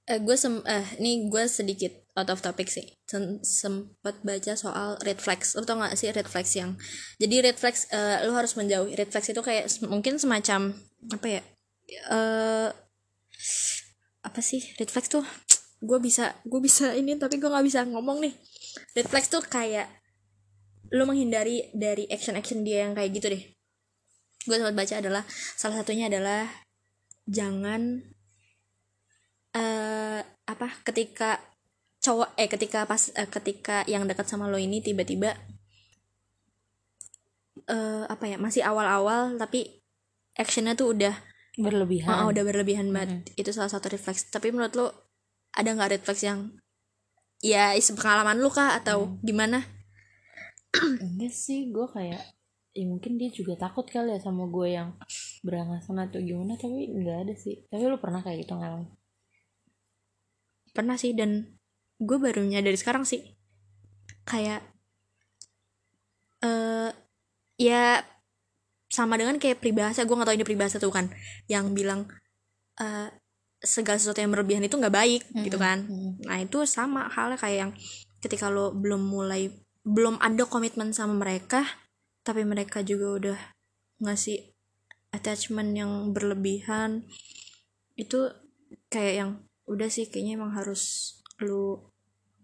Eh 0.08 0.18
gue 0.18 0.34
sem 0.34 0.58
eh 0.66 0.86
ini 0.98 1.30
gue 1.30 1.44
sedikit 1.46 1.92
out 2.18 2.32
of 2.32 2.40
topic 2.42 2.66
sih. 2.72 2.88
Sem- 3.06 3.44
sempet 3.44 4.18
baca 4.24 4.52
soal 4.56 4.96
red 5.04 5.20
flags. 5.20 5.54
Lo 5.54 5.62
tau 5.68 5.78
gak 5.78 5.94
sih 6.00 6.10
red 6.10 6.26
flags 6.26 6.52
yang 6.56 6.74
jadi 7.20 7.52
red 7.52 7.56
flags 7.60 7.86
eh, 7.92 8.24
lo 8.26 8.32
harus 8.34 8.56
menjauhi. 8.58 8.96
Red 8.96 9.12
flags 9.12 9.28
itu 9.30 9.42
kayak 9.44 9.68
sem- 9.68 9.86
mungkin 9.92 10.16
semacam 10.18 10.74
apa 11.12 11.26
ya 11.28 11.42
eh 12.08 12.68
apa 14.24 14.40
sih? 14.40 14.64
Red 14.80 14.88
flags 14.88 15.12
tuh 15.12 15.22
gue 15.82 15.98
bisa 16.00 16.34
gue 16.48 16.60
bisa 16.62 16.94
ini 16.96 17.14
tapi 17.20 17.36
gue 17.36 17.52
nggak 17.52 17.66
bisa 17.68 17.84
ngomong 17.86 18.24
nih. 18.24 18.34
Red 18.96 19.06
flags 19.12 19.28
tuh 19.30 19.44
kayak 19.44 20.01
lo 20.92 21.08
menghindari 21.08 21.72
dari 21.72 22.04
action 22.12 22.36
action 22.36 22.60
dia 22.62 22.84
yang 22.84 22.92
kayak 22.92 23.10
gitu 23.16 23.32
deh. 23.32 23.42
Gue 24.44 24.56
sempat 24.58 24.76
baca 24.76 24.94
adalah 25.00 25.24
salah 25.56 25.80
satunya 25.80 26.12
adalah 26.12 26.46
jangan 27.24 28.02
eh 29.52 30.20
apa 30.24 30.68
ketika 30.82 31.38
cowok 32.02 32.34
eh 32.40 32.48
ketika 32.50 32.84
pas 32.88 33.12
eh, 33.14 33.28
ketika 33.28 33.84
yang 33.86 34.08
dekat 34.08 34.26
sama 34.26 34.48
lo 34.48 34.58
ini 34.58 34.82
tiba-tiba 34.82 35.36
eh 37.68 38.04
apa 38.08 38.24
ya 38.26 38.36
masih 38.40 38.64
awal-awal 38.66 39.38
tapi 39.38 39.84
actionnya 40.36 40.76
tuh 40.76 40.96
udah 40.96 41.14
berlebihan. 41.60 42.24
Oh, 42.24 42.32
udah 42.32 42.44
berlebihan 42.48 42.88
banget. 42.90 43.28
Itu 43.36 43.52
salah 43.52 43.68
satu 43.68 43.92
refleks 43.92 44.32
tapi 44.32 44.48
menurut 44.50 44.72
lo 44.76 44.86
ada 45.52 45.68
nggak 45.68 46.00
refleks 46.00 46.24
yang 46.24 46.56
ya 47.44 47.76
is 47.76 47.92
pengalaman 47.92 48.40
lu 48.40 48.48
kah? 48.48 48.76
Atau 48.80 49.20
gimana 49.20 49.62
enggak 50.80 51.32
sih 51.32 51.68
gue 51.68 51.86
kayak 51.92 52.22
ya 52.72 52.84
mungkin 52.88 53.20
dia 53.20 53.28
juga 53.28 53.68
takut 53.68 53.84
kali 53.84 54.16
ya 54.16 54.20
sama 54.20 54.48
gue 54.48 54.72
yang 54.72 54.96
berangasan 55.44 56.00
atau 56.00 56.20
gimana 56.24 56.56
tapi 56.56 56.88
nggak 56.88 57.18
ada 57.28 57.34
sih. 57.36 57.64
Tapi 57.68 57.84
lu 57.84 58.00
pernah 58.00 58.24
kayak 58.24 58.48
gitu 58.48 58.56
ngalamin 58.56 58.88
pernah 60.72 60.96
sih 60.96 61.12
dan 61.12 61.60
gue 62.00 62.18
baru 62.18 62.42
nyadar 62.42 62.74
sekarang 62.74 63.04
sih. 63.04 63.36
Kayak 64.24 64.64
eh 66.42 66.90
ya 67.60 68.02
sama 68.90 69.14
dengan 69.16 69.38
kayak 69.38 69.62
peribahasa 69.62 70.02
gue 70.04 70.16
gak 70.18 70.26
tau 70.26 70.36
ini 70.36 70.44
peribahasa 70.44 70.76
tuh 70.82 70.90
kan 70.90 71.08
yang 71.46 71.70
bilang 71.72 72.08
eh 72.80 73.08
segala 73.62 73.94
sesuatu 73.94 74.18
yang 74.18 74.34
berlebihan 74.34 74.66
itu 74.66 74.74
nggak 74.74 74.90
baik 74.90 75.22
gitu 75.46 75.54
kan. 75.54 75.86
Nah 76.26 76.42
itu 76.42 76.66
sama 76.66 77.06
halnya 77.06 77.38
kayak 77.38 77.58
yang 77.68 77.72
ketika 78.18 78.50
lo 78.50 78.74
belum 78.74 79.06
mulai 79.06 79.54
belum 79.82 80.22
ada 80.22 80.46
komitmen 80.46 80.94
sama 80.94 81.18
mereka 81.18 81.66
tapi 82.22 82.46
mereka 82.46 82.86
juga 82.86 83.06
udah 83.18 83.38
ngasih 84.02 84.54
attachment 85.10 85.74
yang 85.74 86.14
berlebihan. 86.14 87.06
Itu 87.98 88.30
kayak 88.88 89.14
yang 89.14 89.30
udah 89.66 89.88
sih 89.90 90.08
kayaknya 90.08 90.38
emang 90.40 90.54
harus 90.54 91.14
lu 91.42 91.82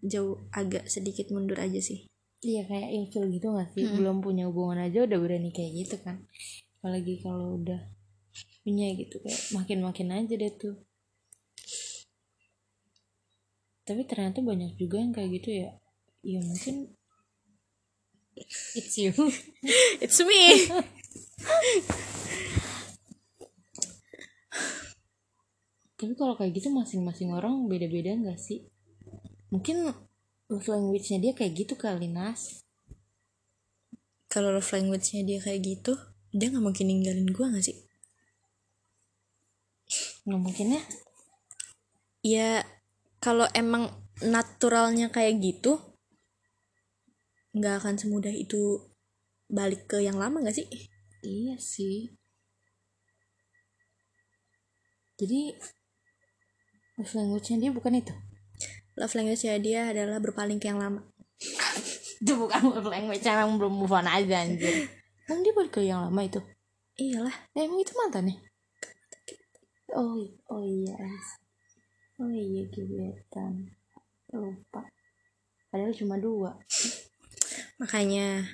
jauh 0.02 0.38
agak 0.54 0.86
sedikit 0.86 1.30
mundur 1.30 1.58
aja 1.58 1.78
sih. 1.78 2.06
Iya 2.38 2.66
kayak 2.70 2.90
ilfil 2.94 3.26
gitu 3.34 3.50
gak 3.50 3.74
sih? 3.74 3.82
Belum 3.86 4.22
punya 4.22 4.46
hubungan 4.46 4.78
aja 4.86 5.02
udah 5.02 5.18
berani 5.18 5.50
kayak 5.50 5.86
gitu 5.86 5.96
kan. 6.02 6.22
Apalagi 6.78 7.18
kalau 7.18 7.58
udah 7.58 7.80
punya 8.62 8.94
gitu 8.94 9.18
kayak 9.18 9.42
makin 9.54 9.78
makin 9.82 10.08
aja 10.14 10.34
deh 10.38 10.54
tuh. 10.54 10.76
Tapi 13.82 14.04
ternyata 14.06 14.44
banyak 14.44 14.78
juga 14.78 15.02
yang 15.02 15.10
kayak 15.10 15.30
gitu 15.42 15.50
ya. 15.66 15.70
Ya 16.22 16.38
mungkin 16.44 16.97
it's 18.78 18.94
you. 18.98 19.12
It's 20.04 20.18
me. 20.22 20.70
Tapi 25.98 26.14
kalau 26.14 26.38
kayak 26.38 26.54
gitu 26.54 26.70
masing-masing 26.70 27.34
orang 27.34 27.66
beda-beda 27.66 28.14
nggak 28.14 28.38
sih? 28.38 28.62
Mungkin 29.50 29.90
love 30.48 30.68
language-nya 30.70 31.18
dia 31.18 31.32
kayak 31.34 31.66
gitu 31.66 31.74
kali 31.74 32.06
nas. 32.06 32.62
Kalau 34.30 34.54
love 34.54 34.70
language-nya 34.70 35.26
dia 35.26 35.38
kayak 35.42 35.60
gitu 35.66 35.98
dia 36.30 36.52
nggak 36.52 36.64
mungkin 36.64 36.86
ninggalin 36.92 37.28
gue 37.28 37.46
gak 37.50 37.64
sih? 37.64 37.78
Nggak 40.28 40.40
mungkin 40.44 40.66
ya? 40.76 40.82
Ya 42.20 42.50
kalau 43.18 43.48
emang 43.56 43.88
naturalnya 44.20 45.08
kayak 45.08 45.40
gitu 45.40 45.80
nggak 47.56 47.74
akan 47.80 47.94
semudah 47.96 48.32
itu 48.32 48.88
balik 49.48 49.88
ke 49.88 50.04
yang 50.04 50.20
lama 50.20 50.44
gak 50.44 50.60
sih? 50.60 50.68
Iya 51.24 51.56
sih. 51.56 52.12
Jadi 55.18 55.50
love 57.00 57.14
language-nya 57.16 57.56
dia 57.58 57.72
bukan 57.74 57.98
itu? 57.98 58.14
Love 58.94 59.16
language-nya 59.16 59.58
dia 59.58 59.80
adalah 59.90 60.22
berpaling 60.22 60.60
ke 60.62 60.70
yang 60.70 60.78
lama. 60.78 61.02
Itu 62.22 62.34
bukan 62.34 62.60
love 62.70 62.90
language 62.90 63.24
emang 63.26 63.58
belum 63.58 63.74
move 63.82 63.94
on 63.94 64.06
aja 64.06 64.42
anjir. 64.42 64.90
Emang 65.26 65.40
dia 65.42 65.54
balik 65.54 65.72
ke 65.74 65.80
yang 65.86 66.02
lama 66.02 66.20
itu? 66.24 66.40
Iyalah. 66.98 67.36
Eh, 67.54 67.62
emang 67.62 67.78
itu 67.78 67.94
mantan 67.94 68.32
ya? 68.32 68.36
Oh 69.94 70.18
oh 70.50 70.62
iya. 70.66 70.98
Oh 72.18 72.26
iya 72.26 72.66
gebetan. 72.74 73.70
Lupa. 74.34 74.82
Padahal 75.70 75.94
cuma 75.94 76.18
dua 76.18 76.58
makanya 77.78 78.44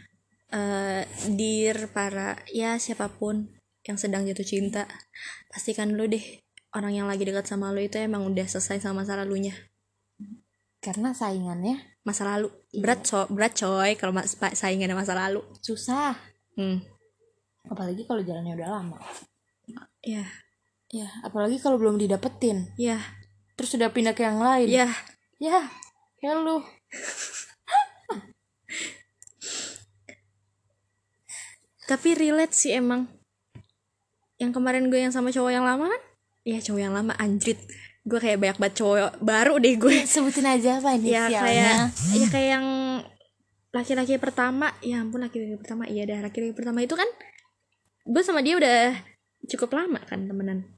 eh 0.52 1.02
dir 1.32 1.90
para 1.90 2.38
ya 2.52 2.76
siapa 2.78 3.10
pun 3.10 3.50
yang 3.84 3.96
sedang 3.98 4.24
jatuh 4.24 4.46
cinta 4.46 4.84
pastikan 5.50 5.92
dulu 5.92 6.14
deh 6.14 6.44
orang 6.74 6.92
yang 6.92 7.06
lagi 7.06 7.22
dekat 7.22 7.46
sama 7.46 7.70
lo 7.70 7.78
itu 7.78 7.96
emang 8.02 8.26
udah 8.26 8.44
selesai 8.50 8.82
sama 8.82 9.06
masa 9.06 9.14
lalunya. 9.14 9.54
Karena 10.82 11.16
saingannya? 11.16 11.80
Masa 12.04 12.28
lalu. 12.28 12.52
Berat 12.76 13.06
so 13.08 13.24
berat 13.32 13.56
coy 13.56 13.96
kalau 13.96 14.12
mas 14.12 14.36
saingannya 14.36 14.98
masa 14.98 15.16
lalu. 15.16 15.40
Susah. 15.62 16.12
Hmm. 16.58 16.82
Apalagi 17.64 18.04
kalau 18.04 18.20
jalannya 18.20 18.58
udah 18.58 18.68
lama. 18.68 18.98
Ya 20.04 20.26
ya 20.92 21.08
apalagi 21.24 21.62
kalau 21.62 21.80
belum 21.80 21.96
didapetin. 21.96 22.74
Ya 22.76 23.00
terus 23.56 23.72
udah 23.78 23.88
pindah 23.94 24.12
ke 24.12 24.26
yang 24.26 24.42
lain. 24.42 24.68
Ya 24.68 24.90
ya 25.40 25.70
ya 26.20 26.36
lu 26.36 26.60
tapi 31.84 32.16
relate 32.16 32.54
sih 32.56 32.72
emang. 32.76 33.08
Yang 34.40 34.52
kemarin 34.60 34.90
gue 34.90 35.00
yang 35.00 35.14
sama 35.14 35.30
cowok 35.30 35.52
yang 35.52 35.64
lama 35.64 35.88
kan? 35.88 36.02
Ya 36.44 36.58
cowok 36.60 36.80
yang 36.80 36.94
lama 36.96 37.12
anjrit. 37.20 37.60
Gue 38.04 38.20
kayak 38.20 38.40
banyak 38.40 38.58
banget 38.60 38.74
cowok 38.80 39.20
baru 39.20 39.54
deh 39.60 39.74
gue. 39.76 39.96
Sebutin 40.12 40.48
aja 40.48 40.80
apa 40.80 40.96
ini 40.96 41.16
ya 41.16 41.28
kayak 41.28 41.74
ya 42.16 42.26
kayak 42.28 42.48
yang 42.58 42.66
laki-laki 43.72 44.16
pertama. 44.20 44.72
Ya 44.84 45.00
ampun 45.00 45.24
laki-laki 45.24 45.56
pertama. 45.60 45.88
Iya 45.88 46.08
dah 46.08 46.18
laki-laki 46.24 46.52
pertama 46.52 46.84
itu 46.84 46.96
kan 46.96 47.06
gue 48.04 48.22
sama 48.24 48.44
dia 48.44 48.60
udah 48.60 48.96
cukup 49.48 49.76
lama 49.76 50.00
kan 50.04 50.24
temenan. 50.24 50.68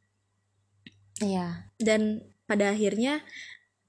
Iya. 1.22 1.70
Dan 1.80 2.22
pada 2.46 2.70
akhirnya 2.70 3.24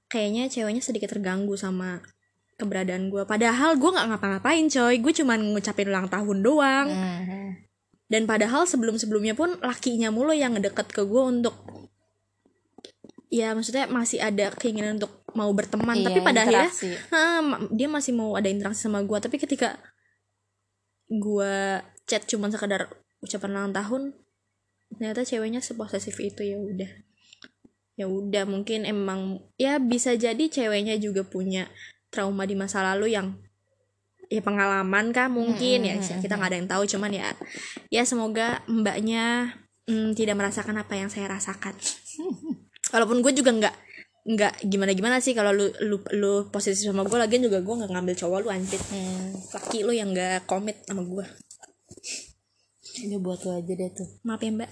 kayaknya 0.08 0.48
ceweknya 0.48 0.82
sedikit 0.82 1.12
terganggu 1.12 1.54
sama 1.54 2.02
keberadaan 2.58 3.06
gue 3.08 3.22
padahal 3.22 3.78
gue 3.78 3.86
nggak 3.88 4.06
ngapa-ngapain 4.10 4.66
coy. 4.66 4.94
Gue 4.98 5.12
cuman 5.14 5.38
ngucapin 5.54 5.88
ulang 5.88 6.08
tahun 6.08 6.38
doang. 6.42 6.88
Mhm. 6.90 7.40
dan 8.08 8.24
padahal 8.24 8.64
sebelum-sebelumnya 8.64 9.36
pun 9.36 9.60
lakinya 9.60 10.08
mulu 10.08 10.32
yang 10.32 10.56
ngedeket 10.56 10.88
ke 10.88 11.04
gue 11.04 11.22
untuk 11.22 11.52
ya 13.28 13.52
maksudnya 13.52 13.84
masih 13.84 14.16
ada 14.16 14.48
keinginan 14.56 14.96
untuk 14.96 15.12
mau 15.36 15.52
berteman. 15.52 15.92
Iya, 15.92 16.08
tapi 16.08 16.20
pada 16.24 16.40
akhirnya 16.48 16.72
interaksi. 16.72 16.88
"Hah, 17.12 17.44
ma- 17.44 17.68
dia 17.68 17.84
masih 17.84 18.16
mau 18.16 18.32
ada 18.32 18.48
interaksi 18.48 18.88
sama 18.88 19.04
gue 19.04 19.18
tapi 19.20 19.36
ketika 19.36 19.76
gue 21.08 21.84
chat 22.08 22.24
cuman 22.24 22.48
sekedar 22.48 22.88
ucapan 23.20 23.50
ulang 23.52 23.76
tahun 23.76 24.02
ternyata 24.96 25.28
ceweknya 25.28 25.60
seposesif 25.60 26.16
itu. 26.16 26.40
Ya 26.40 26.56
udah. 26.56 26.90
Ya 27.92 28.06
udah 28.08 28.48
mungkin 28.48 28.88
emang 28.88 29.44
ya 29.60 29.76
bisa 29.76 30.16
jadi 30.16 30.48
ceweknya 30.48 30.96
juga 30.96 31.28
punya 31.28 31.68
trauma 32.08 32.44
di 32.48 32.56
masa 32.56 32.80
lalu 32.84 33.14
yang 33.14 33.36
ya 34.28 34.44
pengalaman 34.44 35.08
kah 35.12 35.32
mungkin 35.32 35.88
ya 35.88 35.96
kita 35.96 36.36
nggak 36.36 36.50
ada 36.52 36.58
yang 36.60 36.68
tahu 36.68 36.82
cuman 36.84 37.10
ya 37.12 37.32
ya 37.88 38.02
semoga 38.04 38.60
mbaknya 38.68 39.56
mm, 39.88 40.12
tidak 40.12 40.36
merasakan 40.36 40.76
apa 40.76 40.94
yang 41.00 41.08
saya 41.08 41.32
rasakan. 41.32 41.72
Walaupun 42.92 43.24
gue 43.24 43.32
juga 43.32 43.52
nggak 43.56 43.74
nggak 44.28 44.52
gimana 44.68 44.92
gimana 44.92 45.16
sih 45.24 45.32
kalau 45.32 45.56
lu 45.56 45.72
lu 45.80 45.96
lu 46.12 46.32
posisi 46.52 46.84
sama 46.84 47.08
gue 47.08 47.16
lagian 47.16 47.48
juga 47.48 47.64
gue 47.64 47.74
nggak 47.80 47.92
ngambil 47.96 48.14
cowok 48.20 48.38
lu 48.44 48.48
anjir. 48.52 48.80
Hmm, 48.92 49.32
laki 49.56 49.88
lu 49.88 49.96
yang 49.96 50.12
nggak 50.12 50.44
komit 50.44 50.84
sama 50.84 51.04
gue 51.04 51.24
ini 52.98 53.14
buat 53.14 53.38
lo 53.46 53.62
aja 53.62 53.72
deh 53.78 53.90
tuh. 53.94 54.10
Maaf 54.26 54.42
ya 54.42 54.50
mbak. 54.50 54.70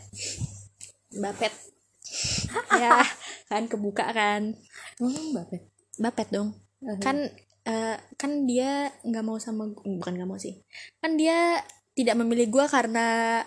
Bapet 1.22 1.52
ya 2.82 3.00
kan 3.46 3.70
kebuka 3.70 4.10
kan. 4.10 4.58
Emang 4.98 5.30
Bapet? 5.32 5.62
bapet 5.96 6.28
dong 6.28 6.52
kan 7.00 7.16
eh, 7.66 7.96
kan 8.14 8.32
dia 8.46 8.92
nggak 9.02 9.24
mau 9.24 9.36
sama 9.40 9.70
bukan 9.72 10.12
nggak 10.16 10.28
mau 10.28 10.38
sih. 10.38 10.60
Kan 11.02 11.18
dia 11.18 11.60
tidak 11.96 12.14
memilih 12.20 12.52
gue 12.52 12.64
karena 12.68 13.40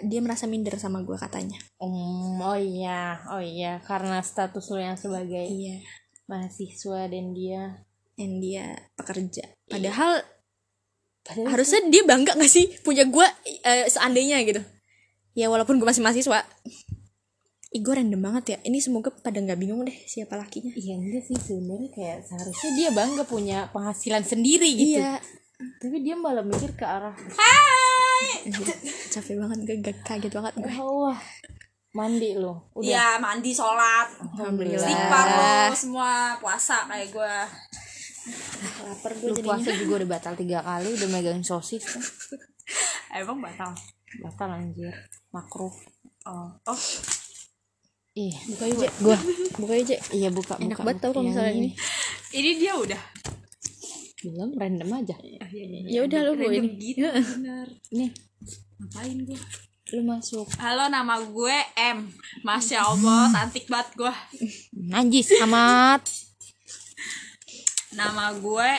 dia 0.00 0.20
merasa 0.24 0.48
minder 0.48 0.74
sama 0.80 1.04
gue 1.04 1.14
katanya. 1.20 1.60
Um, 1.76 2.40
oh 2.40 2.56
iya, 2.56 3.20
oh 3.28 3.42
iya, 3.44 3.78
karena 3.84 4.24
status 4.24 4.72
lo 4.72 4.80
yang 4.80 4.96
sebagai 4.96 5.44
iya. 5.44 5.84
mahasiswa 6.24 7.06
dan 7.12 7.36
dia 7.36 7.84
dan 8.16 8.40
dia 8.40 8.72
pekerja. 8.96 9.44
Padahal 9.68 10.24
padahal 11.22 11.54
harusnya 11.54 11.86
dia 11.86 12.02
bangga 12.02 12.34
gak 12.34 12.50
sih 12.50 12.72
punya 12.82 13.06
gue 13.06 13.26
eh, 13.62 13.86
seandainya 13.86 14.40
gitu? 14.42 14.64
Ya 15.36 15.52
walaupun 15.52 15.76
gue 15.76 15.86
masih 15.86 16.02
mahasiswa 16.02 16.40
Ih, 17.72 17.80
gue 17.80 17.94
random 17.96 18.20
banget 18.20 18.44
ya. 18.52 18.58
Ini 18.68 18.78
semoga 18.84 19.08
pada 19.08 19.40
nggak 19.40 19.56
bingung 19.56 19.80
deh 19.80 19.96
siapa 20.04 20.36
lakinya. 20.36 20.76
Iya 20.76 21.00
enggak 21.00 21.24
sih 21.24 21.36
sebenarnya 21.40 21.90
kayak 21.96 22.18
seharusnya 22.28 22.70
dia 22.76 22.88
bangga 22.92 23.24
punya 23.24 23.58
penghasilan 23.72 24.20
sendiri 24.28 24.68
gitu. 24.76 25.00
Iya. 25.00 25.16
Tapi 25.80 25.96
dia 26.04 26.12
malah 26.18 26.44
mikir 26.44 26.76
ke 26.76 26.84
arah 26.84 27.14
capek 29.14 29.34
banget 29.38 29.58
gue 29.64 29.76
gak 29.80 29.96
kaget 30.04 30.32
banget 30.36 30.52
gue. 30.60 30.68
Allah. 30.68 31.16
Mandi 31.96 32.36
lo 32.36 32.72
udah. 32.76 32.84
Iya 32.84 33.06
mandi 33.24 33.56
sholat. 33.56 34.08
Alhamdulillah. 34.20 34.76
Istighfar 34.76 35.26
lo 35.32 35.52
semua. 35.72 36.12
Puasa 36.44 36.84
kayak 36.92 37.08
gue 37.08 37.34
lapar 38.82 39.12
gue 39.18 39.28
lu 39.32 39.34
jadi 39.34 39.48
puasa 39.48 39.70
juga 39.74 39.92
udah 40.04 40.08
batal 40.12 40.34
tiga 40.36 40.60
kali 40.60 40.88
udah 40.92 41.08
megangin 41.08 41.44
sosis. 41.44 41.80
Kan 41.88 42.04
Emang 43.16 43.40
batal? 43.40 43.72
Batal 44.20 44.48
anjir. 44.60 44.92
Makruh. 45.32 45.72
Oh, 46.28 46.52
oh 46.68 46.80
iya 48.12 48.36
buka 48.44 48.64
aja 48.68 48.86
gue 48.92 49.16
buka 49.60 49.72
aja 49.72 49.96
iya 50.12 50.28
buka 50.28 50.54
enak 50.60 50.76
buka, 50.76 50.84
banget 50.84 51.00
tau 51.00 51.10
kalau 51.16 51.24
Yang 51.24 51.32
misalnya 51.32 51.52
ini. 51.56 51.70
ini. 52.32 52.50
Dia 52.60 52.72
udah. 52.76 53.02
Belum 54.22 54.50
random 54.54 54.90
aja. 55.02 55.16
Ya 55.88 56.00
udah 56.04 56.18
lu 56.22 56.32
gue 56.36 56.46
Random 56.46 56.66
ini. 56.68 56.78
gitu 56.78 57.08
bener. 57.08 57.66
Nih. 57.90 58.10
Ngapain 58.78 59.18
gue 59.24 59.40
lu 59.92 60.02
masuk. 60.04 60.48
Halo 60.60 60.88
nama 60.88 61.20
gue 61.20 61.56
M. 61.76 61.98
Masya 62.44 62.84
Allah 62.84 63.32
cantik 63.32 63.64
banget 63.68 63.88
gue 63.96 64.14
najis 64.76 65.32
amat. 65.48 66.04
Nama 67.92 68.36
gue 68.36 68.70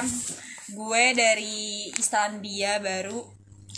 M. 0.00 0.04
Gue 0.72 1.04
dari 1.12 1.88
Islandia 1.92 2.80
baru. 2.80 3.20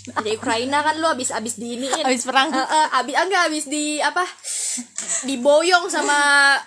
Dari 0.00 0.32
Ukraina 0.34 0.80
kan 0.80 0.96
lu 0.96 1.06
abis 1.06 1.30
abis 1.30 1.60
di 1.60 1.76
ini 1.78 1.86
habis 1.86 2.24
perang. 2.24 2.50
Eh, 2.50 2.58
eh, 2.58 2.86
abis 2.98 3.14
enggak 3.14 3.42
abis 3.52 3.64
di 3.68 4.00
apa 4.00 4.24
diboyong 5.22 5.86
sama 5.86 6.18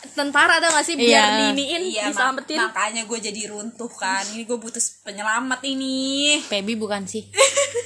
tentara 0.09 0.57
ada 0.57 0.69
gak 0.69 0.81
sih? 0.81 0.93
Biar 0.93 1.09
Iya. 1.09 1.23
diiniin 1.47 1.81
Iya 1.83 2.01
mak- 2.03 2.09
diselamatin. 2.09 2.57
makanya 2.59 3.01
gue 3.03 3.19
jadi 3.19 3.41
runtuh 3.47 3.89
kan. 3.89 4.23
Ini 4.27 4.43
gue 4.43 4.55
butuh 4.55 4.79
penyelamat 5.01 5.59
ini. 5.63 6.37
Pebi 6.43 6.73
bukan 6.73 7.03
sih. 7.03 7.27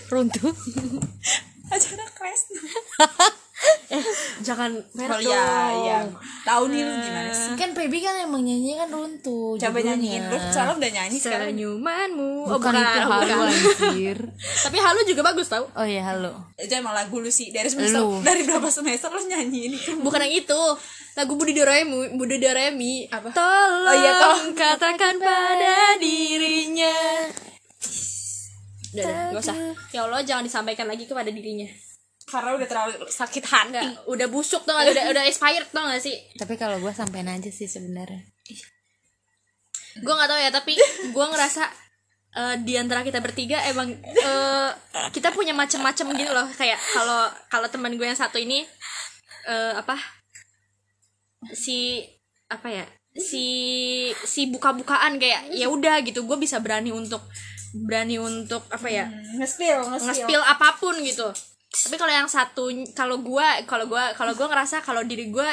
Runtuh. 0.07 0.51
Acara 1.67 2.05
crash 2.09 2.47
jangan 4.45 4.69
Oh 4.69 4.95
merek 4.99 5.19
iya. 5.25 5.41
dong. 5.41 5.77
iya 5.81 5.99
Tahu 6.45 6.63
nih 6.69 6.81
lu 6.85 6.93
gimana 7.01 7.31
sih? 7.33 7.51
Kan 7.57 7.71
Pebi 7.73 7.99
kan 8.03 8.15
emang 8.21 8.45
nyanyi 8.45 8.77
kan 8.77 8.87
runtuh 8.87 9.57
Coba 9.57 9.77
nyanyiin 9.81 10.29
lu 10.29 10.37
Soalnya 10.53 10.75
udah 10.77 10.91
nyanyi 10.93 11.17
sekarang? 11.17 11.51
Senyumanmu. 11.51 12.33
Oh, 12.47 12.59
bukan, 12.59 12.73
itu 12.77 13.01
halu 13.01 13.33
anjir. 13.49 14.17
Tapi 14.37 14.77
halu 14.77 14.99
juga 15.03 15.21
bagus 15.25 15.47
tau. 15.49 15.65
Oh 15.73 15.87
iya 15.87 16.05
halo. 16.05 16.37
Itu 16.55 16.71
emang 16.71 16.93
lagu 16.93 17.17
lu 17.17 17.31
sih 17.31 17.49
Dari 17.49 17.67
semester 17.67 17.99
Lu. 17.99 18.21
Dari 18.21 18.45
berapa 18.45 18.69
semester 18.69 19.09
lu 19.09 19.21
nyanyiin 19.25 19.73
itu? 19.73 19.91
Bukan 20.05 20.21
yang 20.21 20.33
itu. 20.45 20.61
Lagu 21.17 21.33
Budi 21.33 21.57
Doremi 21.57 22.13
Budi 22.13 22.37
Doremi 22.37 23.09
Apa? 23.09 23.33
tolong 23.33 23.89
Oh 23.89 23.95
iya, 23.97 24.11
tolong. 24.21 24.53
katakan 24.53 25.17
pada 25.17 25.97
dirinya. 25.97 26.93
Udah, 28.93 29.03
udah, 29.03 29.21
gak 29.33 29.41
usah. 29.41 29.55
Ya 29.89 30.05
Allah 30.05 30.21
jangan 30.21 30.45
disampaikan 30.45 30.85
lagi 30.85 31.09
kepada 31.09 31.33
dirinya 31.33 31.65
Karena 32.27 32.59
udah 32.59 32.67
terlalu 32.67 33.07
sakit 33.07 33.43
hati. 33.47 33.71
Nggak, 33.71 34.03
udah 34.11 34.27
busuk 34.27 34.67
tuh 34.67 34.75
udah 34.75 35.15
udah 35.15 35.23
expired 35.23 35.71
tuh 35.71 35.79
gak 35.79 36.03
sih? 36.03 36.15
Tapi 36.35 36.59
kalau 36.59 36.75
gue 36.83 36.91
sampein 36.91 37.31
aja 37.31 37.47
sih 37.47 37.71
sebenarnya. 37.71 38.19
Gue 40.03 40.13
nggak 40.13 40.29
tahu 40.29 40.39
ya 40.43 40.51
tapi 40.51 40.75
gue 41.15 41.25
ngerasa 41.31 41.63
eh, 42.35 42.55
di 42.67 42.75
antara 42.75 43.07
kita 43.07 43.23
bertiga 43.23 43.63
emang 43.71 43.95
eh, 44.03 44.71
kita 45.15 45.31
punya 45.31 45.55
macam-macam 45.55 46.05
gitu 46.19 46.31
loh. 46.35 46.47
Kayak 46.51 46.75
kalau 46.91 47.31
kalau 47.47 47.67
teman 47.71 47.95
gue 47.95 48.03
yang 48.03 48.19
satu 48.19 48.35
ini 48.35 48.67
eh, 49.47 49.73
apa? 49.79 49.95
Si 51.55 52.03
apa 52.51 52.67
ya? 52.67 52.85
Si 53.15 53.47
si 54.27 54.51
buka-bukaan 54.51 55.15
kayak 55.15 55.55
ya 55.55 55.71
udah 55.71 56.03
gitu. 56.03 56.27
Gue 56.27 56.35
bisa 56.35 56.59
berani 56.59 56.91
untuk 56.91 57.23
berani 57.87 58.19
untuk 58.19 58.67
apa 58.67 58.91
ya? 58.91 59.07
Nge-spill. 59.39 59.95
Nge-spill 59.95 60.43
apa 60.43 60.75
pun 60.75 60.99
gitu 60.99 61.31
tapi 61.85 61.95
kalau 62.01 62.13
yang 62.13 62.29
satu 62.29 62.73
kalau 62.97 63.21
gue 63.21 63.47
kalau 63.69 63.85
gue 63.85 64.03
kalau 64.17 64.33
gue 64.33 64.47
ngerasa 64.49 64.81
kalau 64.81 65.05
diri 65.05 65.29
gue 65.29 65.49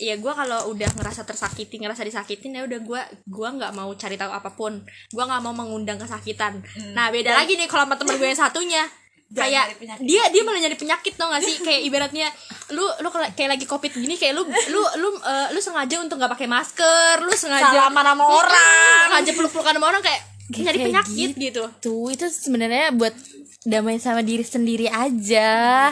ya 0.00 0.16
gue 0.16 0.32
kalau 0.32 0.72
udah 0.72 0.88
ngerasa 0.96 1.28
tersakiti 1.28 1.76
ngerasa 1.76 2.04
disakitin 2.06 2.56
ya 2.56 2.64
udah 2.64 2.80
gue 2.80 3.02
gua 3.28 3.48
nggak 3.52 3.72
mau 3.76 3.92
cari 3.92 4.16
tahu 4.16 4.32
apa 4.32 4.50
pun. 4.56 4.80
Gue 5.12 5.24
nggak 5.24 5.42
mau 5.44 5.52
mengundang 5.52 6.00
kesakitan. 6.00 6.64
Nah 6.96 7.12
beda 7.12 7.36
lagi 7.36 7.60
nih 7.60 7.68
kalau 7.68 7.84
sama 7.84 7.96
temen 8.00 8.16
gue 8.16 8.28
yang 8.28 8.40
satunya. 8.40 8.84
Kayak 9.32 9.80
dia 10.04 10.28
dia 10.28 10.42
malah 10.44 10.60
nyari 10.60 10.76
penyakit 10.76 11.16
tau 11.16 11.32
gak 11.32 11.40
sih? 11.40 11.56
Kayak 11.64 11.80
ibaratnya 11.88 12.28
lu 12.68 12.84
lu 13.00 13.08
kayak 13.08 13.56
lagi 13.56 13.64
covid 13.64 13.88
gini 13.96 14.20
kayak 14.20 14.36
lu 14.36 14.44
lu 14.44 14.82
lu 15.00 15.08
eh, 15.24 15.48
lu 15.56 15.60
sengaja 15.60 16.04
untuk 16.04 16.20
nggak 16.20 16.36
pakai 16.36 16.48
masker 16.52 17.16
lu 17.24 17.32
sengaja 17.32 17.88
Salaman 17.88 18.12
sama 18.12 18.24
orang. 18.28 19.08
sengaja 19.08 19.30
peluk 19.32 19.52
pelukan 19.56 19.72
sama 19.72 19.86
orang 19.88 20.02
kayak 20.04 20.20
nyari 20.52 20.78
penyakit 20.84 21.30
gitu. 21.32 21.64
tuh 21.80 22.12
itu 22.12 22.28
sebenarnya 22.28 22.92
buat 22.92 23.16
damai 23.64 23.98
sama 23.98 24.20
diri 24.20 24.42
sendiri 24.42 24.86
aja 24.86 25.90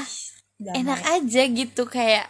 enak 0.61 1.01
aja 1.07 1.43
gitu 1.47 1.87
kayak 1.87 2.27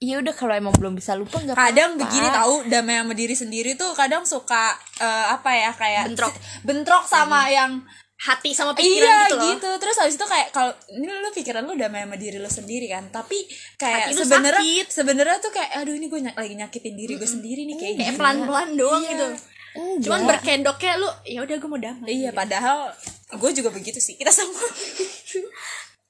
ya 0.00 0.16
udah 0.16 0.32
kalau 0.32 0.56
emang 0.56 0.72
belum 0.72 0.96
bisa 0.96 1.12
lupa 1.12 1.36
nggak 1.38 1.52
kadang 1.54 1.94
apa-apa. 1.94 2.02
begini 2.08 2.28
tahu 2.32 2.54
damai 2.66 2.94
sama 3.04 3.12
diri 3.12 3.34
sendiri 3.36 3.70
tuh 3.76 3.92
kadang 3.92 4.24
suka 4.24 4.72
eh, 4.96 5.26
apa 5.28 5.50
ya 5.52 5.70
kayak 5.76 6.04
Bentrok. 6.08 6.34
bentrok 6.64 7.04
sama 7.04 7.52
yang 7.52 7.84
hati 8.20 8.52
sama 8.52 8.76
pikiran 8.76 9.00
iya 9.00 9.16
gitu 9.28 9.36
loh 9.36 9.44
gitu 9.56 9.70
terus 9.80 9.96
habis 9.96 10.16
itu 10.16 10.24
kayak 10.24 10.52
kalau 10.52 10.72
ini 10.92 11.08
lu 11.08 11.32
pikiran 11.32 11.64
lu 11.64 11.72
damai 11.72 12.04
sama 12.04 12.16
diri 12.20 12.36
lu 12.36 12.48
sendiri 12.48 12.88
kan 12.88 13.08
tapi 13.08 13.48
kayak 13.76 14.12
sebenarnya 14.12 14.84
sebenarnya 14.88 15.38
tuh 15.40 15.52
kayak 15.52 15.70
aduh 15.80 15.92
ini 15.96 16.08
gue 16.08 16.20
lagi 16.28 16.52
nyakitin 16.56 16.94
diri 16.96 17.16
gue 17.16 17.28
sendiri 17.28 17.64
nih 17.64 17.76
kayak 17.80 17.94
kayak 17.96 18.08
gitu. 18.12 18.20
pelan 18.20 18.36
pelan 18.44 18.68
doang 18.76 19.02
Iya. 19.04 19.12
gitu 19.12 19.26
Enggak. 19.70 20.00
cuman 20.04 20.20
berkendoknya 20.26 20.92
lu 21.00 21.08
ya 21.24 21.38
udah 21.44 21.56
gue 21.56 21.68
mau 21.68 21.80
damai 21.80 22.08
iya 22.12 22.30
padahal 22.32 22.92
gue 23.36 23.50
juga 23.54 23.70
begitu 23.70 24.02
sih 24.02 24.18
kita 24.18 24.34
semua 24.34 24.66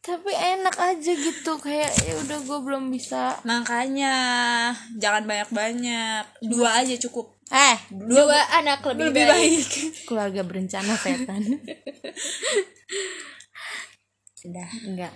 tapi 0.00 0.32
enak 0.32 0.80
aja 0.80 1.12
gitu 1.12 1.60
kayak 1.60 1.92
ya 2.08 2.16
udah 2.24 2.40
gue 2.40 2.58
belum 2.64 2.88
bisa. 2.88 3.36
Makanya 3.44 4.14
jangan 4.96 5.28
banyak 5.28 5.50
banyak 5.52 6.24
dua 6.40 6.80
aja 6.80 6.96
cukup. 6.96 7.36
Eh 7.52 7.78
dua, 7.92 8.40
anak 8.56 8.80
lebih, 8.90 9.12
lebih 9.12 9.24
baik. 9.28 9.36
baik. 9.36 9.68
Keluarga 10.08 10.40
berencana 10.40 10.96
setan. 10.96 11.42
Udah 14.48 14.68
enggak. 14.88 15.12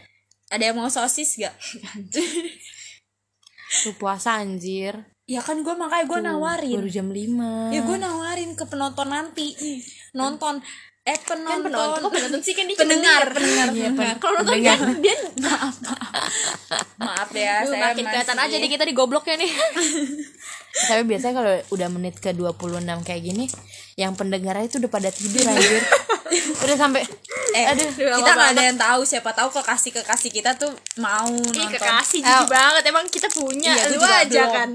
Ada 0.52 0.62
yang 0.70 0.76
mau 0.76 0.92
sosis 0.92 1.40
gak? 1.40 1.56
Lu 3.88 3.96
puasa 3.96 4.36
anjir. 4.36 5.00
Ya 5.24 5.40
kan 5.40 5.64
gue 5.64 5.72
makanya 5.72 6.04
gue 6.04 6.20
nawarin. 6.20 6.76
baru 6.84 6.90
jam 6.92 7.08
5 7.08 7.72
ya 7.72 7.80
gue 7.80 7.96
nawarin 7.96 8.52
ke 8.52 8.68
penonton 8.68 9.08
nanti. 9.08 9.56
Nonton 10.12 10.60
eh 11.04 11.18
kan 11.20 11.36
penonton, 11.36 11.68
penonton 11.68 12.00
kok 12.00 12.10
penonton 12.10 12.40
sih? 12.40 12.52
Kan 12.52 12.64
dia 12.64 12.76
pendengar. 12.76 13.28
cuma 13.28 13.36
pendengar 13.36 13.66
Iya, 13.68 13.88
pendengar. 13.90 14.16
kalau 14.16 14.34
nonton 14.40 14.56
dia 14.56 14.74
dia 14.96 15.16
maaf 17.04 17.30
ya 17.30 17.60
Duh, 17.60 17.70
saya 17.70 17.80
makin 17.86 18.04
kelihatan 18.06 18.38
aja 18.38 18.54
deh 18.56 18.70
kita 18.70 18.84
digobloknya 18.84 19.36
nih. 19.36 19.50
Tapi 20.88 21.02
biasanya 21.04 21.34
kalau 21.36 21.52
udah 21.70 21.88
menit 21.88 22.16
ke 22.16 22.32
26 22.32 22.56
kayak 23.04 23.22
gini 23.22 23.44
yang 23.94 24.16
pendengarnya 24.16 24.64
itu 24.64 24.80
udah 24.80 24.90
pada 24.90 25.12
tidur 25.12 25.44
anjir. 25.50 25.84
Udah 26.58 26.76
sampai 26.76 27.04
eh 27.52 27.64
aduh 27.68 27.84
kita 27.92 28.30
nggak 28.32 28.50
ada 28.50 28.62
yang 28.64 28.78
tahu 28.80 29.00
siapa 29.04 29.30
tahu 29.30 29.52
kekasih 29.52 29.92
kekasih 29.94 30.30
kita 30.32 30.56
tuh 30.56 30.72
mau 30.96 31.28
Ih, 31.28 31.52
nonton. 31.52 31.68
kekasih 31.70 32.18
jijik 32.18 32.48
banget. 32.48 32.82
Emang 32.88 33.04
kita 33.06 33.28
punya. 33.28 33.76
Iya, 33.76 33.92
lu 33.92 34.00
aja 34.00 34.42
kan 34.50 34.70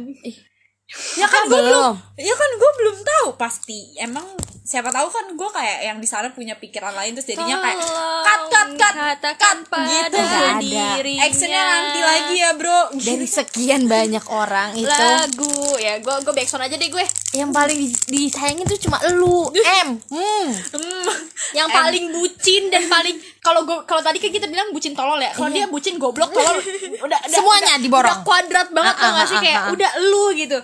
ya 0.89 1.27
kan 1.29 1.45
gue 1.45 1.61
belum. 1.61 1.93
ya 2.17 2.33
kan 2.33 2.49
gue 2.57 2.71
belum 2.81 2.97
tahu. 3.05 3.27
Pasti. 3.37 3.93
Emang 4.01 4.25
siapa 4.65 4.93
tahu 4.93 5.09
kan 5.09 5.25
gue 5.33 5.49
kayak 5.49 5.79
yang 5.81 5.97
di 5.97 6.05
sana 6.05 6.29
punya 6.29 6.53
pikiran 6.57 6.93
lain 6.93 7.17
terus 7.17 7.25
jadinya 7.25 7.57
kayak 7.57 7.81
cut 8.25 8.41
cut 8.53 8.69
cut 8.77 8.93
katakan 8.93 9.57
pada 9.65 10.09
gitu. 10.09 10.17
Ada. 10.17 10.59
dirinya. 10.61 11.21
Actionnya 11.25 11.63
nanti 11.65 11.99
lagi 12.01 12.35
ya 12.37 12.51
bro. 12.57 12.79
Dari 12.97 13.27
sekian 13.29 13.85
banyak 13.85 14.25
orang 14.29 14.77
itu. 14.77 14.89
Lagu. 14.89 15.77
Ya 15.77 15.97
gue 16.01 16.15
gue 16.25 16.33
backsound 16.33 16.65
aja 16.65 16.77
deh 16.77 16.89
gue 16.89 17.05
yang 17.39 17.49
paling 17.49 17.79
dis- 17.79 18.03
disayangin 18.05 18.65
tuh 18.65 18.75
cuma 18.77 18.99
lu 19.09 19.47
M. 19.55 19.95
Hmm. 20.05 20.47
yang 21.51 21.65
paling 21.67 22.11
bucin 22.11 22.67
dan 22.67 22.85
paling 22.85 23.15
kalau 23.39 23.63
gue 23.63 23.79
kalau 23.83 23.99
tadi 23.99 24.17
kan 24.17 24.29
kita 24.29 24.45
bilang 24.45 24.69
bucin 24.69 24.91
tolol 24.91 25.15
ya. 25.17 25.31
Kalau 25.31 25.47
dia 25.47 25.65
bucin 25.65 25.95
goblok 25.95 26.29
tolol. 26.29 26.59
Udah, 26.99 27.15
udah 27.15 27.19
Semuanya 27.25 27.73
udah- 27.73 27.81
diborong. 27.81 28.11
udah 28.11 28.17
kuadrat 28.21 28.67
banget 28.69 28.91
Ah, 28.91 28.99
tau 28.99 29.07
ah, 29.07 29.15
gak 29.15 29.25
sih? 29.25 29.37
ah, 29.37 29.41
kayak 29.41 29.55
ah, 29.55 29.63
ah. 29.63 29.71
udah 29.71 29.91
lu 30.03 30.23
gitu. 30.35 30.59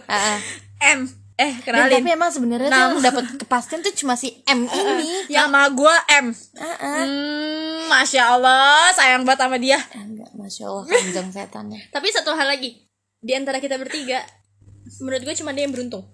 M. 0.78 1.00
Eh 1.36 1.52
Dan 1.58 1.64
kenalin. 1.66 2.00
tapi 2.00 2.10
emang 2.12 2.32
sebenarnya 2.32 2.68
tuh 2.68 2.80
yang 2.82 2.96
dapat 3.02 3.24
kepastian 3.38 3.80
tuh 3.82 3.92
cuma 3.94 4.16
si 4.16 4.40
M 4.46 4.64
ini. 4.66 5.28
Nama 5.30 5.68
gue 5.70 5.96
M. 6.18 6.26
Hmm, 6.32 7.88
masya 7.88 8.24
Allah 8.30 8.88
sayang 8.92 9.24
banget 9.24 9.40
sama 9.42 9.58
dia. 9.58 9.80
Enggak 9.94 10.32
masya 10.34 10.64
Allah 10.66 10.84
kanjeng 10.86 11.30
setannya. 11.30 11.80
Tapi 11.90 12.08
satu 12.10 12.32
hal 12.32 12.48
lagi. 12.48 12.84
Di 13.18 13.34
antara 13.34 13.60
kita 13.60 13.76
bertiga 13.76 14.24
menurut 15.02 15.24
gue 15.24 15.36
cuma 15.36 15.50
dia 15.50 15.66
yang 15.66 15.74
beruntung 15.74 16.06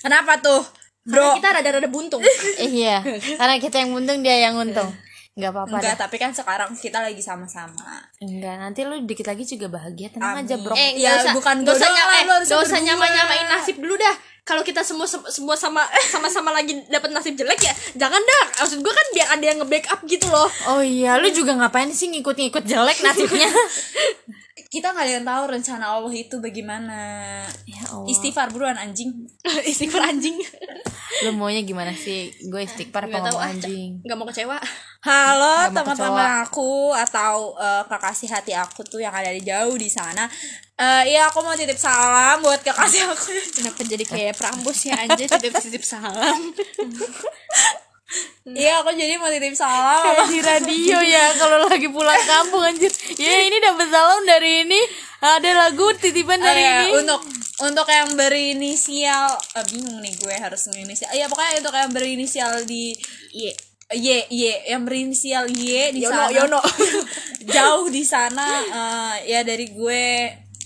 kenapa 0.00 0.36
tuh 0.38 0.60
Karena 1.00 1.12
bro? 1.22 1.36
kita 1.36 1.48
rada-rada 1.52 1.88
buntung. 1.88 2.20
Eh, 2.60 2.68
iya. 2.68 3.00
Karena 3.36 3.56
kita 3.56 3.76
yang 3.78 3.92
untung 3.92 4.20
dia 4.20 4.36
yang 4.42 4.56
untung. 4.56 4.90
Nggak 5.30 5.50
apa-apa 5.50 5.72
enggak 5.72 5.94
dah. 5.94 6.00
tapi 6.04 6.16
kan 6.16 6.30
sekarang 6.30 6.70
kita 6.74 6.98
lagi 6.98 7.20
sama-sama. 7.20 8.02
Enggak 8.18 8.56
nanti 8.58 8.82
lu 8.82 9.00
dikit 9.02 9.24
lagi 9.24 9.44
juga 9.44 9.70
bahagia. 9.70 10.10
Tenang 10.10 10.36
Amin. 10.36 10.44
aja 10.44 10.56
bro. 10.56 10.74
Eh 10.74 10.96
Ya, 10.96 11.14
nggak 11.14 11.22
usah. 11.22 11.32
bukan 11.32 11.56
gua 11.62 11.72
usah 11.72 11.88
nyama 11.88 12.12
lu 12.18 12.32
harusnya 12.34 12.50
nggak 12.50 12.60
usah 12.60 12.72
berdua. 12.74 12.86
nyama 12.90 13.04
nyamain 13.08 13.46
nasib 13.48 13.76
dulu 13.78 13.94
dah. 13.96 14.16
Kalau 14.40 14.62
kita 14.62 14.82
semua 14.82 15.06
semua 15.06 15.54
sama 15.54 15.80
sama-sama 16.04 16.50
lagi 16.50 16.82
dapat 16.88 17.10
nasib 17.10 17.32
jelek 17.34 17.60
ya 17.60 17.72
jangan 17.96 18.18
dah. 18.18 18.44
Maksud 18.58 18.78
gue 18.78 18.90
kan 18.90 19.06
biar 19.10 19.28
ada 19.30 19.44
yang 19.46 19.58
nge-backup 19.58 20.00
gitu 20.04 20.26
loh. 20.26 20.50
Oh 20.66 20.82
iya 20.82 21.16
lu 21.16 21.30
juga 21.30 21.54
ngapain 21.54 21.88
sih 21.88 22.10
ngikut-ngikut 22.10 22.64
jelek 22.64 22.98
nasibnya 23.00 23.46
kita 24.70 24.94
nggak 24.94 25.02
ada 25.02 25.14
yang 25.18 25.26
tahu 25.26 25.44
rencana 25.50 25.84
Allah 25.98 26.14
itu 26.14 26.38
bagaimana. 26.38 26.98
Ya 27.66 27.82
Allah. 27.90 28.06
Istighfar 28.06 28.54
buruan 28.54 28.78
anjing. 28.78 29.26
Istighfar 29.70 30.14
anjing. 30.14 30.38
Lu 31.26 31.34
maunya 31.34 31.66
gimana 31.66 31.90
sih? 31.90 32.30
Gue 32.46 32.62
istighfar 32.62 33.10
apa 33.10 33.18
ngomong 33.18 33.42
ah 33.42 33.50
anjing? 33.50 33.98
nggak 34.06 34.14
mau 34.14 34.30
kecewa. 34.30 34.62
Halo 35.02 35.74
mau 35.74 35.74
teman-teman 35.74 36.46
aku 36.46 36.94
atau 36.94 37.58
eh, 37.58 37.82
kekasih 37.90 38.30
hati 38.30 38.54
aku 38.54 38.86
tuh 38.86 39.02
yang 39.02 39.10
ada 39.10 39.34
di 39.34 39.42
jauh 39.42 39.74
di 39.74 39.90
sana. 39.90 40.30
Eh 40.78 41.18
iya 41.18 41.26
aku 41.26 41.42
mau 41.42 41.58
titip 41.58 41.74
salam 41.74 42.38
buat 42.38 42.62
kekasih 42.62 43.10
aku. 43.10 43.26
Kenapa 43.58 43.82
jadi 43.82 44.06
kayak 44.06 44.32
Prambos 44.38 44.86
ya 44.86 44.94
anjir 45.02 45.26
titip 45.26 45.50
titip 45.58 45.82
salam 45.82 46.54
iya 48.50 48.82
aku 48.82 48.90
jadi 48.92 49.14
mau 49.16 49.28
titip 49.28 49.54
salam. 49.54 50.02
Kayak 50.02 50.26
di 50.26 50.40
radio 50.42 50.98
ya 50.98 51.24
kalau 51.36 51.62
lagi 51.64 51.86
pulang 51.86 52.18
kampung 52.26 52.62
anjir. 52.62 52.90
Ya 53.14 53.46
ini 53.46 53.56
dapat 53.58 53.86
salam 53.88 54.26
dari 54.26 54.66
ini. 54.66 54.80
Ada 55.20 55.52
lagu 55.52 55.84
titipan 55.94 56.40
Oh, 56.40 56.44
dari 56.44 56.64
iya, 56.64 56.88
ini. 56.88 56.96
untuk 56.96 57.20
untuk 57.60 57.84
yang 57.86 58.16
berinisial 58.16 59.28
eh, 59.52 59.64
bingung 59.68 60.00
nih 60.00 60.16
gue 60.16 60.32
harus 60.32 60.64
menginisial 60.72 61.12
iya 61.12 61.28
pokoknya 61.28 61.60
untuk 61.60 61.76
yang 61.76 61.92
berinisial 61.92 62.64
di 62.64 62.96
iya 63.30 63.52
Y 63.92 64.06
Y 64.32 64.42
yang 64.72 64.88
berinisial 64.88 65.44
Y 65.44 65.92
di 65.92 66.00
Yono 66.00 66.24
sana. 66.24 66.32
Yono. 66.32 66.60
Jauh 67.54 67.92
di 67.92 68.00
sana 68.00 68.48
eh, 68.64 69.16
ya 69.28 69.44
dari 69.44 69.76
gue 69.76 70.04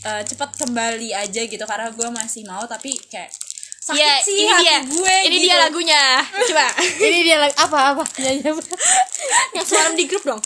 eh, 0.06 0.22
cepat 0.22 0.54
kembali 0.54 1.10
aja 1.10 1.40
gitu 1.42 1.64
karena 1.66 1.90
gue 1.90 2.08
masih 2.14 2.46
mau 2.46 2.62
tapi 2.64 2.94
kayak 3.10 3.34
sakit 3.84 4.00
Iya, 4.00 4.14
sih 4.18 4.34
ini 4.34 4.48
hati 4.48 4.62
dia. 4.62 4.76
gue 4.82 5.14
ini 5.20 5.36
gitu. 5.36 5.44
dia 5.44 5.56
lagunya. 5.58 6.02
Coba. 6.48 6.66
ini 6.98 7.18
dia 7.20 7.36
lagu 7.38 7.54
apa 7.54 7.78
apa 7.92 8.02
nyanyi 8.18 8.42
apa 8.46 8.62
Yang 9.54 9.66
semalam 9.68 9.92
di 9.92 10.04
grup 10.04 10.24
dong. 10.24 10.42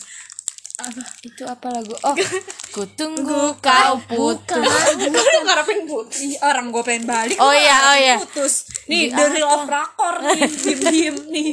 itu 1.21 1.43
apa 1.43 1.67
lagu 1.69 1.91
oh 1.91 2.15
ku 2.73 2.87
tunggu 2.89 3.51
kau 3.57 3.99
putus 4.01 4.63
Kau 4.63 5.41
ngarepin 5.41 5.83
putus. 5.83 6.19
Ih, 6.21 6.39
orang 6.39 6.67
gue 6.69 6.79
pengen 6.81 7.03
balik 7.05 7.35
Oh 7.37 7.51
iya, 7.51 7.77
oh 7.85 7.97
iya. 7.97 8.15
putus 8.17 8.63
nih 8.87 9.07
Di 9.07 9.13
the 9.13 9.25
real 9.29 9.51
of 9.53 9.67
rakor 9.67 10.23
nih 10.23 10.39
diem 10.47 10.79
diem 10.81 11.17
nih 11.27 11.51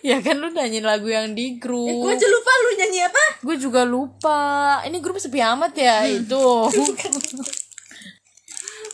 ya 0.00 0.20
kan 0.20 0.38
lu 0.38 0.48
nyanyiin 0.48 0.82
lagu 0.82 1.06
yang 1.06 1.32
di 1.32 1.56
grup 1.56 1.82
Gue 2.00 2.12
aja 2.12 2.26
lupa 2.26 2.52
lu 2.60 2.70
nyanyi 2.76 3.00
apa? 3.02 3.24
gue 3.40 3.56
juga 3.56 3.82
lupa 3.82 4.40
ini 4.84 4.98
grup 4.98 5.16
sepi 5.16 5.40
amat 5.40 5.72
ya 5.74 6.06
itu 6.06 6.44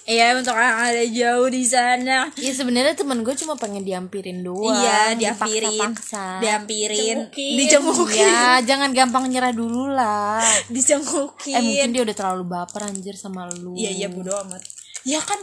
iya 0.06 0.32
untuk 0.32 0.54
yang 0.54 0.78
ada 0.78 1.02
jauh 1.04 1.48
di 1.48 1.62
sana 1.62 2.30
ya 2.32 2.52
sebenarnya 2.52 2.94
temen 2.94 3.20
gue 3.20 3.34
cuma 3.34 3.54
pengen 3.54 3.82
diampirin 3.82 4.40
doang 4.40 4.70
iya 4.72 5.12
diampirin 5.12 5.66
dipaksa-paksa. 5.68 6.38
diampirin 6.38 7.26
Cengukin. 7.26 7.54
dicengukin 7.58 8.22
ya 8.22 8.62
jangan 8.62 8.90
gampang 8.90 9.26
nyerah 9.26 9.50
dulu 9.50 9.90
lah 9.90 10.38
dicengukin 10.74 11.52
eh 11.52 11.60
mungkin 11.60 11.90
dia 11.90 12.02
udah 12.02 12.16
terlalu 12.16 12.44
baper 12.46 12.86
anjir 12.86 13.14
sama 13.14 13.50
lu 13.50 13.74
Iya 13.74 13.90
iya 13.92 14.08
bodo 14.08 14.30
amat. 14.46 14.62
Ya 15.02 15.18
kan 15.18 15.38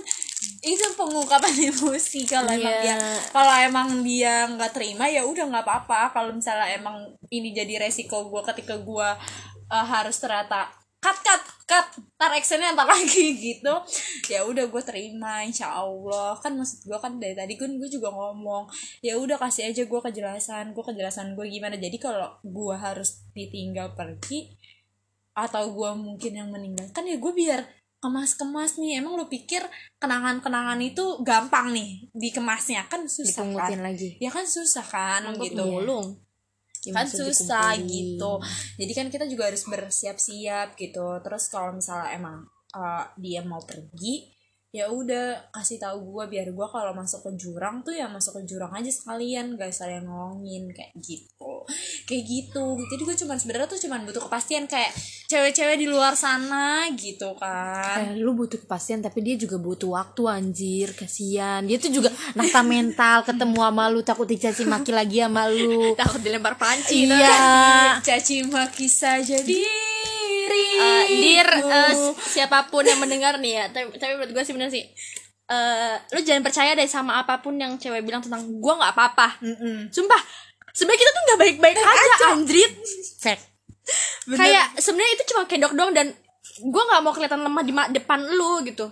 itu 0.60 0.84
pengungkapan 0.96 1.56
emosi 1.72 2.24
kalau 2.24 2.48
emang 2.48 2.76
Iya. 2.80 2.84
dia 2.84 2.96
kalau 3.32 3.54
emang 3.58 3.88
dia 4.02 4.48
nggak 4.48 4.72
terima 4.72 5.08
ya 5.08 5.24
udah 5.24 5.44
nggak 5.46 5.64
apa-apa. 5.64 6.12
Kalau 6.12 6.32
misalnya 6.32 6.68
emang 6.72 7.00
ini 7.28 7.52
jadi 7.52 7.80
resiko 7.80 8.28
gue 8.28 8.42
ketika 8.48 8.76
gue 8.76 9.10
uh, 9.70 9.86
harus 9.86 10.16
ternyata 10.18 10.68
cut 11.04 11.20
cut 11.20 11.44
cut. 11.68 11.88
Tar 12.16 12.32
actionnya 12.32 12.72
ntar 12.72 12.88
lagi 12.88 13.36
gitu. 13.52 13.74
Ya 14.32 14.48
udah 14.48 14.72
gue 14.72 14.84
terima 14.88 15.44
insya 15.44 15.76
Allah 15.76 16.40
kan 16.40 16.56
maksud 16.56 16.88
gue 16.88 17.00
kan 17.04 17.20
dari 17.20 17.36
tadi 17.36 17.60
kan 17.60 17.76
gue 17.76 17.90
juga 17.92 18.08
ngomong 18.16 18.72
ya 19.04 19.20
udah 19.20 19.36
kasih 19.36 19.76
aja 19.76 19.84
gue 19.84 20.00
kejelasan 20.00 20.72
gue 20.72 20.84
kejelasan 20.84 21.36
gue 21.36 21.46
gimana. 21.52 21.76
Jadi 21.76 22.00
kalau 22.00 22.40
gue 22.40 22.76
harus 22.80 23.28
ditinggal 23.36 23.92
pergi 24.00 24.56
atau 25.36 25.76
gue 25.76 25.92
mungkin 26.00 26.32
yang 26.40 26.50
meninggalkan 26.54 27.04
ya 27.04 27.20
gue 27.20 27.34
biar 27.36 27.68
kemas-kemas 28.00 28.80
nih. 28.80 29.04
Emang 29.04 29.20
lu 29.20 29.28
pikir 29.28 29.64
kenangan-kenangan 30.00 30.80
itu 30.80 31.20
gampang 31.28 31.76
nih 31.76 32.08
dikemasnya? 32.16 32.88
Kan 32.88 33.12
susah 33.12 33.44
dipungutin 33.44 33.80
kan? 33.80 33.88
lagi. 33.92 34.10
Ya 34.24 34.32
kan 34.32 34.48
susah 34.48 34.84
kan 34.88 35.28
gitu. 35.36 35.68
mulung 35.68 36.23
Ya, 36.84 36.92
kan 37.00 37.08
susah 37.08 37.80
dikumpulin. 37.80 37.92
gitu. 37.92 38.32
Jadi 38.80 38.92
kan 38.92 39.08
kita 39.08 39.26
juga 39.32 39.48
harus 39.48 39.64
bersiap-siap 39.64 40.76
gitu. 40.76 41.08
Terus 41.24 41.44
kalau 41.48 41.72
misalnya 41.76 42.12
emang 42.16 42.44
uh, 42.76 43.04
dia 43.16 43.40
mau 43.44 43.64
pergi 43.64 44.34
ya 44.74 44.90
udah 44.90 45.54
kasih 45.54 45.78
tahu 45.78 46.18
gua 46.18 46.26
biar 46.26 46.50
gua 46.50 46.66
kalau 46.66 46.98
masuk 46.98 47.30
ke 47.30 47.46
jurang 47.46 47.86
tuh 47.86 47.94
ya 47.94 48.10
masuk 48.10 48.42
ke 48.42 48.50
jurang 48.50 48.74
aja 48.74 48.90
sekalian 48.90 49.54
gak 49.54 49.70
usah 49.70 49.86
yang 49.86 50.10
nolongin 50.10 50.66
kayak 50.74 50.90
gitu. 50.98 51.62
Kayak 52.10 52.24
gitu. 52.26 52.66
Jadi 52.90 53.02
gue 53.06 53.16
cuman 53.22 53.38
sebenarnya 53.38 53.70
tuh 53.70 53.80
cuman 53.86 54.02
butuh 54.04 54.26
kepastian 54.26 54.66
kayak 54.66 54.90
cewek-cewek 55.28 55.80
di 55.80 55.88
luar 55.88 56.14
sana 56.14 56.86
gitu 56.94 57.34
kan. 57.40 58.14
Eh, 58.14 58.20
lu 58.20 58.36
butuh 58.36 58.60
kepastian 58.60 59.00
tapi 59.00 59.24
dia 59.24 59.36
juga 59.40 59.56
butuh 59.58 59.96
waktu 59.96 60.22
anjir. 60.28 60.92
Kasihan 60.94 61.64
dia 61.64 61.80
tuh 61.80 61.90
juga 61.90 62.12
nata 62.38 62.62
mental 62.62 63.24
ketemu 63.24 63.60
sama 63.60 63.84
lu 63.88 64.02
takut 64.04 64.28
dicaci 64.28 64.64
maki 64.68 64.92
lagi 64.92 65.24
sama 65.24 65.48
lu. 65.48 65.96
Takut 66.02 66.20
dilempar 66.20 66.60
panci 66.60 67.08
iya. 67.08 67.98
caci 68.04 68.44
maki 68.46 68.88
saja 68.90 69.40
diri 69.42 69.94
Eh, 70.74 71.06
dir 71.08 71.48
eh, 71.48 71.94
siapa 72.20 72.68
pun 72.68 72.84
yang 72.84 73.00
mendengar 73.00 73.40
nih 73.40 73.64
ya 73.64 73.66
tapi, 73.72 73.96
tapi 73.96 74.20
menurut 74.20 74.36
gue 74.36 74.44
sih 74.44 74.54
bener 74.54 74.70
sih. 74.70 74.84
Eh 75.48 75.96
lu 76.12 76.20
jangan 76.20 76.44
percaya 76.44 76.76
deh 76.76 76.90
sama 76.90 77.24
apa 77.24 77.40
pun 77.40 77.56
yang 77.56 77.80
cewek 77.80 78.04
bilang 78.04 78.20
tentang 78.20 78.44
gue 78.44 78.74
nggak 78.74 78.92
apa-apa. 78.92 79.40
Sumpah 79.88 80.22
sebenarnya 80.76 81.00
kita 81.00 81.12
tuh 81.14 81.24
nggak 81.24 81.40
baik-baik 81.40 81.78
aja. 81.80 82.36
anjrit. 82.36 82.74
Fact 83.24 83.53
kayak 84.40 84.80
sebenarnya 84.80 85.14
itu 85.20 85.24
cuma 85.34 85.44
kedok 85.46 85.74
doang 85.76 85.92
dan 85.92 86.08
gue 86.60 86.84
nggak 86.84 87.02
mau 87.02 87.14
kelihatan 87.16 87.42
lemah 87.42 87.64
di 87.64 87.74
depan 87.98 88.20
lu 88.24 88.62
gitu. 88.68 88.88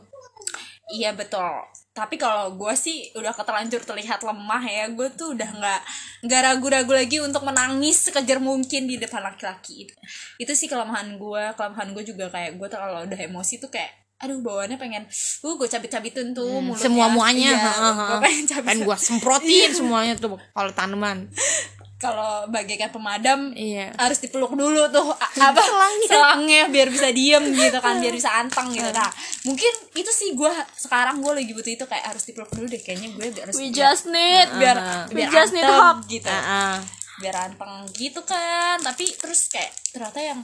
Iya 0.91 1.15
betul. 1.15 1.47
Tapi 1.91 2.15
kalau 2.15 2.55
gue 2.55 2.73
sih 2.75 3.11
udah 3.15 3.35
keterlanjur 3.35 3.83
terlihat 3.83 4.23
lemah 4.23 4.63
ya, 4.63 4.87
gue 4.91 5.07
tuh 5.11 5.35
udah 5.35 5.49
nggak 5.59 5.81
nggak 6.27 6.41
ragu-ragu 6.43 6.91
lagi 6.95 7.19
untuk 7.19 7.43
menangis 7.43 8.07
sekejar 8.07 8.39
mungkin 8.39 8.87
di 8.87 8.95
depan 8.95 9.23
laki-laki 9.23 9.87
itu. 9.87 9.95
Itu 10.39 10.51
sih 10.55 10.71
kelemahan 10.71 11.19
gue. 11.19 11.43
Kelemahan 11.55 11.91
gue 11.95 12.03
juga 12.03 12.31
kayak 12.31 12.59
gue 12.59 12.67
kalau 12.71 13.03
udah 13.07 13.19
emosi 13.19 13.59
tuh 13.59 13.71
kayak 13.71 13.91
aduh 14.21 14.37
bawaannya 14.37 14.77
pengen 14.77 15.03
uh 15.41 15.53
gue 15.57 15.65
cabit-cabitin 15.65 16.37
tuh 16.37 16.61
mulutnya. 16.61 16.85
semua 16.85 17.09
muanya. 17.09 17.57
Iya, 17.57 17.73
gue 17.97 18.17
pengen 18.21 18.45
cabit 18.45 18.67
kan 18.69 18.77
gua 18.85 18.97
semprotin 19.01 19.73
semuanya 19.73 20.13
tuh 20.13 20.37
kalau 20.53 20.71
tanaman 20.77 21.25
kalau 22.01 22.49
bagaikan 22.49 22.89
pemadam 22.89 23.53
Iya. 23.53 23.93
harus 23.95 24.17
dipeluk 24.17 24.51
dulu 24.51 24.89
tuh 24.89 25.13
apa 25.13 25.61
selangnya. 26.03 26.65
biar 26.67 26.89
bisa 26.89 27.13
diem 27.13 27.45
gitu 27.47 27.77
kan 27.77 28.01
biar 28.01 28.11
bisa 28.11 28.33
anteng 28.33 28.73
gitu 28.73 28.89
nah 28.89 29.07
mungkin 29.43 29.69
itu 29.93 30.09
sih 30.09 30.33
gue 30.33 30.49
sekarang 30.75 31.21
gue 31.21 31.31
lagi 31.31 31.53
butuh 31.53 31.71
itu 31.71 31.85
kayak 31.85 32.09
harus 32.09 32.25
dipeluk 32.25 32.49
dulu 32.49 32.65
deh 32.65 32.81
kayaknya 32.81 33.13
gue 33.13 33.25
harus 33.37 33.53
we 33.55 33.69
just 33.69 34.09
need 34.09 34.49
biar 34.57 34.75
we 35.09 35.21
biar 35.21 35.29
just 35.29 35.53
need 35.53 35.61
anteng 35.61 35.77
hug 35.79 35.99
gitu 36.09 36.27
Ah, 36.27 36.41
ah. 36.41 36.75
biar 37.21 37.35
anteng 37.37 37.73
gitu 37.93 38.21
kan 38.25 38.81
tapi 38.81 39.05
terus 39.13 39.45
kayak 39.47 39.69
ternyata 39.93 40.17
yang 40.17 40.41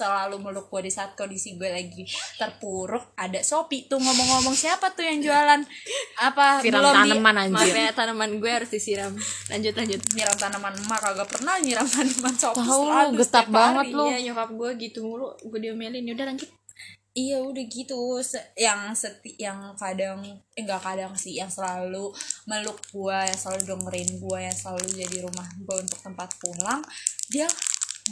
selalu 0.00 0.40
meluk 0.40 0.66
gue 0.66 0.88
di 0.88 0.92
saat 0.92 1.12
kondisi 1.12 1.54
gue 1.54 1.68
lagi 1.68 2.08
terpuruk. 2.34 3.12
Ada 3.14 3.44
Shopee 3.44 3.84
tuh 3.84 4.00
ngomong-ngomong 4.00 4.56
siapa 4.56 4.90
tuh 4.90 5.04
yang 5.04 5.20
jualan? 5.20 5.60
Apa? 6.16 6.64
Siram 6.64 6.80
belum 6.80 6.94
di- 6.96 7.12
tanaman 7.12 7.34
maaf 7.36 7.60
anjir 7.60 7.76
ya 7.76 7.90
tanaman 7.92 8.30
gue 8.36 8.50
harus 8.50 8.70
disiram. 8.70 9.12
Lanjut 9.46 9.74
lanjut. 9.76 10.00
Nyiram 10.12 10.36
tanaman 10.36 10.72
emak 10.74 10.98
kagak 10.98 11.28
pernah 11.28 11.54
nyiram 11.60 11.84
tanaman 11.94 12.34
Shopee 12.34 12.64
Tahu 12.64 12.82
lu, 13.12 13.20
setiap 13.20 13.48
banget 13.52 13.86
lu. 13.92 14.04
iya 14.08 14.18
nyokap 14.24 14.50
gue 14.50 14.70
gitu 14.80 15.04
mulu. 15.04 15.36
Gue 15.44 15.60
diomelin 15.60 16.08
udah 16.08 16.24
lanjut. 16.24 16.48
Iya 17.10 17.42
udah 17.42 17.64
gitu. 17.66 17.98
Se- 18.22 18.54
yang 18.54 18.94
seti 18.94 19.34
yang 19.34 19.74
kadang 19.74 20.22
eh, 20.22 20.38
enggak 20.54 20.78
kadang 20.78 21.10
sih 21.12 21.34
yang 21.34 21.50
selalu 21.50 22.06
meluk 22.46 22.78
gua 22.94 23.26
yang 23.26 23.34
selalu 23.34 23.66
dengerin 23.66 24.10
gua 24.22 24.38
yang 24.38 24.54
selalu 24.54 24.86
jadi 24.94 25.26
rumah 25.26 25.42
gua 25.66 25.82
untuk 25.82 25.98
tempat 25.98 26.30
pulang 26.38 26.78
dia 27.26 27.50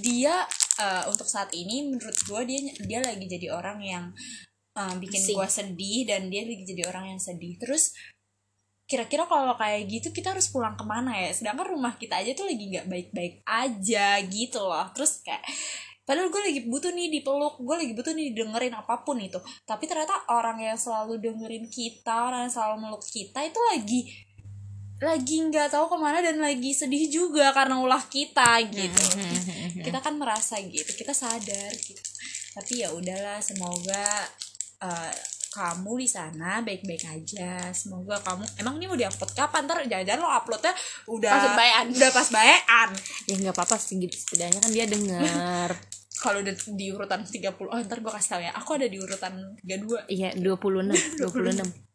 dia 0.01 0.47
eh, 0.79 1.05
untuk 1.11 1.27
saat 1.27 1.51
ini 1.55 1.91
menurut 1.91 2.17
gua 2.27 2.43
dia 2.43 2.61
dia 2.79 3.01
lagi 3.03 3.27
jadi 3.27 3.55
orang 3.55 3.79
yang 3.83 4.05
eh, 4.77 4.95
bikin 4.99 5.35
gua 5.35 5.47
sedih 5.51 6.09
dan 6.09 6.31
dia 6.33 6.47
lagi 6.47 6.65
jadi 6.65 6.89
orang 6.89 7.17
yang 7.17 7.21
sedih. 7.21 7.59
Terus 7.61 7.95
kira-kira 8.89 9.29
kalau 9.29 9.53
kayak 9.61 9.85
gitu 9.85 10.09
kita 10.17 10.33
harus 10.33 10.49
pulang 10.49 10.75
ke 10.75 10.85
mana 10.87 11.13
ya? 11.13 11.31
Sedangkan 11.35 11.69
rumah 11.69 12.01
kita 12.01 12.25
aja 12.25 12.33
tuh 12.33 12.49
lagi 12.49 12.65
nggak 12.73 12.87
baik-baik 12.89 13.35
aja 13.45 14.17
gitu 14.25 14.65
loh. 14.65 14.87
Terus 14.97 15.21
kayak 15.21 15.45
padahal 16.09 16.33
gue 16.33 16.41
lagi 16.41 16.61
butuh 16.65 16.89
nih 16.89 17.21
dipeluk 17.21 17.61
gue 17.61 17.77
lagi 17.77 17.93
butuh 17.93 18.17
nih 18.17 18.33
dengerin 18.33 18.75
apa 18.75 19.05
pun 19.05 19.21
itu. 19.21 19.37
Tapi 19.69 19.85
ternyata 19.85 20.25
orang 20.33 20.59
yang 20.65 20.79
selalu 20.81 21.21
dengerin 21.21 21.69
kita 21.69 22.33
orang 22.33 22.49
yang 22.49 22.55
selalu 22.55 22.77
meluk 22.89 23.05
kita 23.05 23.45
itu 23.45 23.61
lagi 23.77 24.28
lagi 24.99 25.37
nggak 25.47 25.71
tahu 25.71 25.87
ke 25.87 25.97
mana 25.97 26.19
dan 26.19 26.43
lagi 26.43 26.75
sedih 26.75 27.07
juga 27.07 27.55
karena 27.55 27.79
ulah 27.79 28.03
kita 28.07 28.59
gitu. 28.67 29.05
Kita 29.79 29.99
kan 30.03 30.19
merasa 30.19 30.59
gitu 30.59 30.91
kita 30.91 31.15
sadar 31.15 31.71
gitu. 31.71 32.03
Tapi 32.59 32.83
ya 32.83 32.91
udahlah 32.91 33.39
semoga 33.39 34.27
eh, 34.83 35.15
kamu 35.49 36.03
di 36.03 36.09
sana 36.11 36.61
baik-baik 36.67 37.05
aja. 37.07 37.71
Semoga 37.71 38.19
kamu 38.21 38.43
emang 38.59 38.75
ini 38.83 38.87
mau 38.91 38.99
diupload 38.99 39.33
kapan? 39.33 39.65
Ntar 39.71 39.87
jangan-jangan 39.87 40.21
lo 40.21 40.29
uploadnya 40.29 40.75
udah 41.07 41.31
Pas 41.31 41.55
bayan. 41.55 41.85
udah 41.95 42.11
pas 42.11 42.29
bayan 42.35 42.91
ya 43.31 43.35
nggak 43.39 43.55
apa-apa 43.55 43.77
sih 43.79 44.03
gitu. 44.03 44.17
Setidaknya 44.19 44.59
kan 44.59 44.71
dia 44.75 44.85
denger. 44.91 45.71
Kalau 46.19 46.43
udah 46.43 46.51
di 46.75 46.87
urutan 46.91 47.23
30 47.23 47.55
oh 47.71 47.79
ntar 47.87 48.03
gue 48.03 48.11
kasih 48.11 48.31
tau 48.35 48.43
ya 48.43 48.51
aku 48.51 48.75
ada 48.75 48.91
di 48.91 48.99
urutan 48.99 49.55
32 49.63 50.11
iya 50.11 50.35
26 50.35 51.23
26 51.23 51.63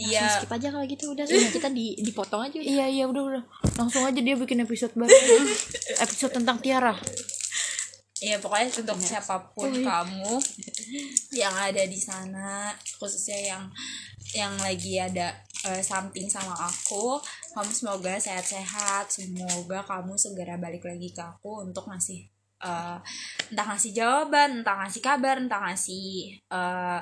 iya. 0.00 0.40
skip 0.40 0.50
aja 0.50 0.68
kalau 0.72 0.86
gitu. 0.86 1.12
Udah 1.12 1.24
sudah. 1.28 1.50
Kita 1.52 1.68
di 1.72 1.96
dipotong 2.00 2.46
aja 2.48 2.56
udah. 2.56 2.66
iya 2.68 2.86
iya 2.88 3.04
udah 3.08 3.22
udah. 3.22 3.44
Langsung 3.76 4.04
aja 4.04 4.20
dia 4.20 4.36
bikin 4.36 4.62
episode 4.64 4.92
baru. 4.96 5.12
Episode 6.04 6.32
tentang 6.40 6.58
Tiara. 6.62 6.94
Iya 8.20 8.36
pokoknya 8.36 8.68
untuk 8.84 9.00
siapa 9.00 9.48
pun 9.56 9.72
kamu 9.72 10.36
yang 11.32 11.56
ada 11.56 11.88
di 11.88 11.96
sana 11.96 12.68
khususnya 13.00 13.56
yang 13.56 13.64
yang 14.36 14.52
lagi 14.60 15.00
ada 15.00 15.32
eh, 15.64 15.80
something 15.80 16.28
sama 16.28 16.52
aku 16.52 17.16
kamu 17.56 17.72
semoga 17.72 18.20
sehat-sehat. 18.20 19.08
Semoga 19.08 19.80
kamu 19.88 20.20
segera 20.20 20.60
balik 20.60 20.84
lagi 20.84 21.16
ke 21.16 21.22
aku 21.24 21.64
untuk 21.64 21.88
ngasih 21.88 22.28
eh, 22.60 22.98
entah 23.48 23.66
ngasih 23.72 23.96
jawaban 23.96 24.60
entah 24.60 24.76
ngasih 24.84 25.00
kabar 25.00 25.40
entah 25.40 25.60
ngasih 25.64 26.36
eh, 26.44 27.00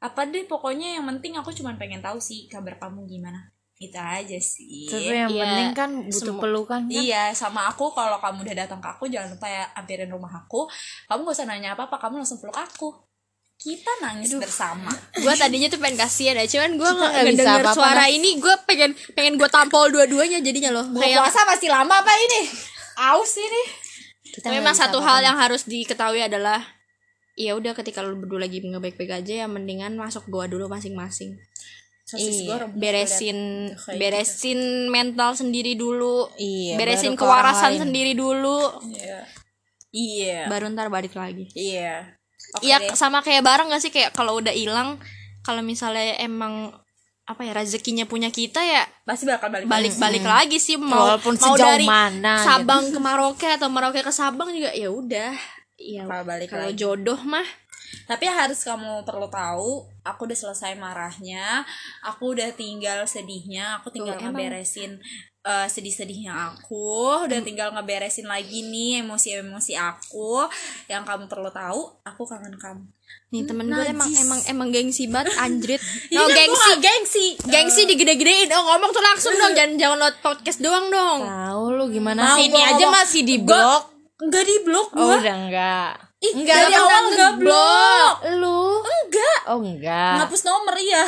apa 0.00 0.24
deh 0.24 0.48
pokoknya 0.48 0.96
yang 0.96 1.04
penting 1.04 1.36
aku 1.36 1.52
cuma 1.52 1.76
pengen 1.76 2.00
tahu 2.00 2.16
sih 2.16 2.48
kabar 2.48 2.80
kamu 2.80 3.04
gimana 3.04 3.52
itu 3.80 3.96
aja 3.96 4.36
sih 4.36 4.88
tapi 4.92 5.08
yang 5.08 5.32
Iya, 5.32 5.40
penting 5.40 5.70
kan 5.72 5.90
butuh 6.04 6.36
pelukan 6.36 6.80
kan 6.84 6.92
Iya, 6.92 7.32
sama 7.32 7.64
aku 7.64 7.88
kalau 7.96 8.20
kamu 8.20 8.44
udah 8.44 8.56
datang 8.64 8.76
ke 8.76 8.88
aku 8.92 9.08
jangan 9.08 9.32
lupa 9.32 9.48
ya 9.48 9.64
ampirin 9.72 10.12
rumah 10.12 10.28
aku. 10.36 10.68
Kamu 11.08 11.24
gak 11.24 11.32
usah 11.32 11.48
nanya 11.48 11.72
apa-apa, 11.72 11.96
kamu 11.96 12.20
langsung 12.20 12.36
peluk 12.44 12.60
aku. 12.60 12.92
Kita 13.56 13.88
nangis 14.04 14.36
bersama. 14.36 14.92
gue 15.16 15.32
tadinya 15.32 15.68
tuh 15.72 15.80
pengen 15.80 15.96
kasihan 15.96 16.36
ya 16.36 16.44
cuman 16.44 16.76
gue 16.76 16.90
nggak 16.92 17.24
bisa 17.32 17.50
apa-apa, 17.56 17.72
suara 17.72 18.04
Nas. 18.04 18.16
ini 18.16 18.30
gue 18.36 18.54
pengen 18.68 18.90
pengen 19.16 19.36
gue 19.40 19.48
tampol 19.48 19.88
dua-duanya 19.92 20.40
jadinya 20.40 20.76
loh 20.76 20.84
Buka 20.88 21.00
kayak 21.00 21.16
puasa 21.24 21.40
masih 21.48 21.68
lama 21.72 21.94
apa 22.04 22.12
ini? 22.20 22.40
Aus 23.00 23.32
ini. 23.36 23.62
Kita 24.32 24.48
memang 24.48 24.76
satu 24.76 25.00
apa-apa 25.00 25.08
hal 25.08 25.18
yang 25.24 25.36
harus 25.40 25.64
diketahui 25.64 26.20
adalah 26.20 26.60
ya 27.40 27.56
udah 27.56 27.72
ketika 27.72 28.04
lu 28.04 28.16
berdua 28.16 28.44
lagi 28.44 28.60
nggak 28.60 28.82
baik-baik 28.82 29.12
aja 29.16 29.32
ya 29.34 29.46
mendingan 29.46 29.96
masuk 29.96 30.28
gua 30.28 30.44
dulu 30.44 30.68
masing-masing 30.68 31.40
Iya, 32.10 32.66
beresin 32.74 33.38
gitu. 33.70 33.94
beresin 33.94 34.60
mental 34.88 35.30
sendiri 35.32 35.72
dulu 35.72 36.26
Iya, 36.34 36.74
beresin 36.74 37.14
kewarasan 37.14 37.78
lain. 37.78 37.80
sendiri 37.86 38.12
dulu 38.12 38.58
Iya. 38.84 39.18
Iya. 39.88 40.40
baru 40.46 40.68
ntar 40.68 40.90
balik 40.90 41.14
lagi 41.14 41.46
Iya. 41.52 42.18
Oke 42.52 42.66
Iya 42.66 42.76
deh. 42.82 42.98
sama 42.98 43.22
kayak 43.22 43.40
barang 43.40 43.70
gak 43.70 43.78
sih 43.80 43.90
kayak 43.90 44.10
kalau 44.10 44.36
udah 44.36 44.50
hilang 44.50 44.98
kalau 45.40 45.62
misalnya 45.62 46.18
emang 46.18 46.74
apa 47.22 47.46
ya 47.46 47.54
rezekinya 47.54 48.02
punya 48.04 48.26
kita 48.28 48.58
ya 48.58 48.82
Pasti 49.06 49.22
bakal 49.22 49.46
balik. 49.48 49.70
balik-balik 49.70 50.24
lagi 50.24 50.58
sih 50.58 50.74
mau 50.74 51.14
Walaupun 51.14 51.38
mau 51.38 51.54
sejauh 51.54 51.62
dari 51.62 51.86
mana, 51.86 52.34
gitu. 52.36 52.46
Sabang 52.50 52.84
ke 52.90 52.98
Maroke 52.98 53.46
atau 53.46 53.70
Maroke 53.70 54.02
ke 54.02 54.10
Sabang 54.10 54.50
juga 54.50 54.74
ya 54.74 54.90
udah 54.90 55.30
ya 55.80 56.04
Bakal 56.04 56.22
balik 56.22 56.48
kalau 56.52 56.68
lagi. 56.68 56.76
jodoh 56.76 57.20
mah 57.24 57.48
Tapi 58.06 58.22
harus 58.22 58.62
kamu 58.62 59.02
perlu 59.02 59.26
tahu, 59.26 59.82
aku 60.06 60.20
udah 60.22 60.38
selesai 60.38 60.78
marahnya, 60.78 61.66
aku 62.06 62.38
udah 62.38 62.54
tinggal 62.54 63.02
sedihnya, 63.02 63.82
aku 63.82 63.90
tinggal 63.90 64.14
Tuh, 64.14 64.30
ngeberesin 64.30 64.94
eh, 65.42 65.66
sedih-sedihnya 65.66 66.30
aku, 66.30 67.26
udah 67.26 67.40
tinggal 67.42 67.74
ngeberesin 67.74 68.30
lagi 68.30 68.62
nih 68.62 69.02
emosi-emosi 69.02 69.74
aku. 69.74 70.46
Yang 70.86 71.02
kamu 71.02 71.24
perlu 71.26 71.50
tahu, 71.50 71.82
aku 72.06 72.22
kangen 72.30 72.54
kamu. 72.54 72.86
Nih 73.30 73.42
temen 73.42 73.66
gue 73.66 73.82
emang 73.82 74.06
najis. 74.06 74.22
emang 74.22 74.40
emang 74.46 74.68
gengsi 74.70 75.04
banget 75.10 75.34
anjrit. 75.34 75.82
No 76.14 76.26
kan 76.26 76.34
gengsi, 76.34 76.70
gengsi. 76.78 77.26
gengsi 77.46 77.82
digede-gedein. 77.90 78.54
Oh 78.54 78.70
ngomong 78.70 78.90
tuh 78.90 79.02
langsung 79.02 79.34
dong, 79.34 79.50
jangan 79.54 79.74
jangan 79.74 79.98
lewat 79.98 80.16
podcast 80.22 80.62
doang 80.62 80.90
dong. 80.90 81.26
tahu 81.26 81.74
lu 81.74 81.84
gimana 81.90 82.22
Mau 82.22 82.36
sih 82.38 82.46
ini 82.46 82.54
gua 82.54 82.70
aja 82.70 82.86
masih 82.86 83.22
di 83.26 83.36
blok 83.42 83.82
Enggak 84.20 84.44
di 84.44 84.56
blok 84.62 84.88
oh 84.94 85.08
gua. 85.08 85.16
udah 85.16 85.36
enggak 85.48 85.92
Ih, 86.20 86.32
Enggak, 86.36 86.68
dari 86.68 86.72
kan 86.76 86.84
awal 86.84 87.04
ngeblok. 87.08 87.16
ngeblok. 87.16 88.16
Lu? 88.36 88.60
Enggak. 88.84 89.40
Oh 89.48 89.58
enggak. 89.64 90.14
Ngapus 90.20 90.42
nomor 90.44 90.76
iya. 90.76 91.04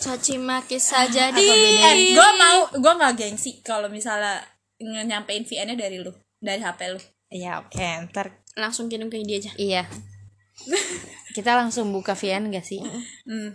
caci 0.00 0.40
maki 0.40 0.78
saja 0.80 1.34
di 1.34 1.44
eh, 1.44 2.14
gue 2.14 2.30
mau 2.38 2.64
gue 2.72 2.92
nggak 2.96 3.12
gengsi 3.18 3.60
kalau 3.60 3.90
misalnya 3.92 4.38
nyampein 4.80 5.42
VN-nya 5.44 5.76
dari 5.76 6.00
lu, 6.00 6.14
dari 6.40 6.62
HP 6.64 6.80
lu. 6.94 7.00
Iya 7.28 7.60
oke 7.60 8.08
ntar 8.08 8.40
langsung 8.56 8.88
kirim 8.88 9.12
ke 9.12 9.20
dia 9.20 9.36
aja 9.36 9.52
iya. 9.60 9.82
Kita 11.36 11.52
langsung 11.52 11.92
buka 11.92 12.16
VN 12.16 12.48
gak 12.48 12.64
sih? 12.64 12.80
Hmm. 13.28 13.52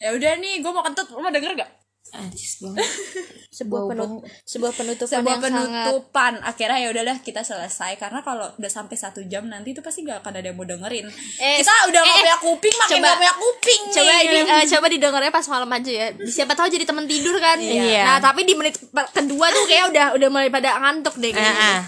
Ya 0.00 0.16
udah 0.16 0.40
nih, 0.40 0.64
gue 0.64 0.72
mau 0.72 0.80
kentut. 0.80 1.12
Lu 1.12 1.20
mau 1.20 1.28
denger 1.28 1.52
gak? 1.60 1.68
Anjis 2.10 2.58
banget. 2.58 2.84
sebuah 3.58 3.80
Bau 3.80 3.90
penut 3.90 4.10
sebuah 4.44 4.70
penutupan 4.70 5.08
Sebuah 5.10 5.28
yang 5.30 5.42
sangat 5.42 5.50
penutupan. 5.82 6.32
Akhirnya 6.40 6.78
ya 6.78 6.88
udahlah 6.90 7.16
kita 7.18 7.40
selesai 7.40 7.96
karena 7.96 8.20
kalau 8.20 8.46
udah 8.50 8.70
sampai 8.70 8.94
satu 8.94 9.24
jam 9.24 9.44
nanti 9.44 9.72
itu 9.72 9.80
pasti 9.80 10.02
gak 10.02 10.20
akan 10.20 10.32
ada 10.34 10.46
yang 10.46 10.54
mau 10.54 10.64
dengerin. 10.64 11.08
Eh, 11.36 11.56
kita 11.58 11.72
udah 11.88 12.00
eh, 12.00 12.14
punya 12.14 12.36
kuping, 12.38 12.74
makin 12.76 12.92
coba- 12.94 13.02
nggak 13.02 13.18
punya 13.18 13.34
kuping 13.36 13.82
coba 13.90 14.10
nih. 14.10 14.20
ini 14.22 14.38
eh, 14.46 14.64
coba 14.68 14.86
didengarnya 14.86 15.30
pas 15.30 15.46
malam 15.46 15.70
aja 15.70 15.90
ya 15.90 16.06
siapa 16.22 16.52
tahu 16.52 16.68
jadi 16.68 16.84
temen 16.84 17.04
tidur 17.04 17.36
kan 17.36 17.58
Iya. 17.58 18.04
nah 18.04 18.18
tapi 18.20 18.42
di 18.42 18.54
menit 18.54 18.78
kedua 19.10 19.46
tuh 19.48 19.64
kayak 19.64 19.90
udah 19.90 20.06
udah 20.14 20.28
mulai 20.28 20.48
pada 20.48 20.78
ngantuk 20.78 21.16
deh 21.16 21.28
Ah, 21.28 21.34
kayaknya 21.34 21.66
ah. 21.72 21.82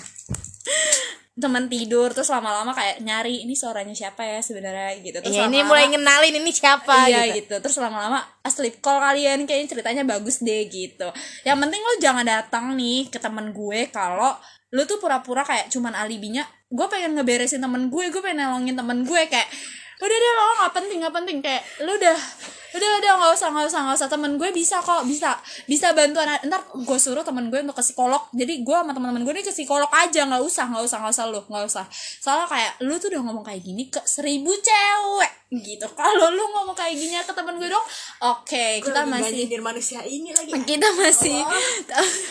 Teman 1.41 1.67
tidur 1.67 2.13
terus 2.13 2.29
lama-lama 2.29 2.71
kayak 2.71 3.01
nyari 3.01 3.43
ini 3.43 3.53
suaranya 3.53 3.91
siapa 3.91 4.21
ya 4.21 4.39
sebenarnya 4.39 5.01
gitu. 5.01 5.19
Terus 5.19 5.33
Iya 5.33 5.45
ini 5.45 5.59
lama-lama- 5.59 5.67
mulai 5.67 5.85
ngenalin 5.89 6.35
ini 6.37 6.51
siapa 6.51 6.97
iya 7.07 7.25
gitu. 7.27 7.37
gitu. 7.41 7.55
Terus 7.59 7.77
lama-lama 7.79 8.21
ah, 8.21 8.53
sleep 8.53 8.79
call 8.79 9.01
kalian 9.01 9.43
kayaknya 9.43 9.69
ceritanya 9.69 10.03
bagus 10.05 10.39
deh 10.39 10.63
gitu. 10.67 11.09
Yang 11.43 11.59
penting 11.59 11.81
lo 11.81 11.95
jangan 11.99 12.25
datang 12.25 12.65
nih 12.75 13.09
ke 13.09 13.17
temen 13.17 13.51
gue 13.51 13.89
kalau 13.89 14.37
lu 14.71 14.85
tuh 14.85 14.97
pura-pura 14.97 15.43
kayak 15.43 15.67
cuman 15.69 15.97
alibinya 15.97 16.45
gue 16.69 16.87
pengen 16.87 17.19
ngeberesin 17.19 17.59
temen 17.59 17.89
gue 17.89 18.05
gue 18.07 18.21
pengen 18.21 18.47
nolongin 18.47 18.77
temen 18.77 19.03
gue 19.03 19.23
kayak 19.27 19.49
udah 19.99 20.17
deh 20.17 20.33
lo 20.33 20.45
nggak 20.57 20.73
penting 20.73 20.99
nggak 21.03 21.15
penting 21.15 21.39
kayak 21.41 21.63
lu 21.81 21.93
udah 21.93 22.15
udah 22.71 22.91
udah 23.03 23.13
nggak 23.19 23.33
usah 23.35 23.49
nggak 23.51 23.67
usah 23.67 23.81
nggak 23.87 23.97
usah. 23.99 24.09
Temen 24.09 24.33
gue 24.37 24.51
bisa 24.51 24.77
kok 24.81 25.03
bisa 25.05 25.35
bisa 25.67 25.93
bantuan. 25.95 26.27
Ntar 26.47 26.61
gue 26.73 26.99
suruh 26.99 27.23
temen 27.23 27.49
gue 27.49 27.61
untuk 27.61 27.77
ke 27.79 27.85
psikolog. 27.85 28.23
Jadi 28.31 28.63
gue 28.63 28.77
sama 28.77 28.93
teman-teman 28.93 29.23
gue 29.23 29.35
nih 29.41 29.45
ke 29.47 29.53
psikolog 29.55 29.91
aja. 29.91 30.27
Nggak 30.27 30.43
usah 30.43 30.65
nggak 30.71 30.85
usah 30.87 30.99
nggak 31.03 31.13
usah 31.15 31.25
lu 31.31 31.41
nggak 31.47 31.65
usah. 31.67 31.85
Soalnya 32.21 32.47
kayak 32.47 32.73
lu 32.85 32.95
tuh 32.97 33.09
udah 33.11 33.21
ngomong 33.27 33.45
kayak 33.45 33.63
gini 33.63 33.89
ke 33.89 34.01
seribu 34.05 34.51
cewek 34.55 35.33
gitu. 35.51 35.87
Kalau 35.99 36.31
lu 36.31 36.45
ngomong 36.47 36.79
kayak 36.79 36.95
gini 36.95 37.19
ke 37.19 37.35
temen 37.35 37.59
gue 37.59 37.67
dong 37.67 37.83
oke 38.23 38.65
kita 38.87 39.03
masih 39.03 39.51
manusia 39.59 40.01
ini 40.07 40.31
lagi. 40.31 40.51
Kita 40.63 40.89
masih 40.95 41.43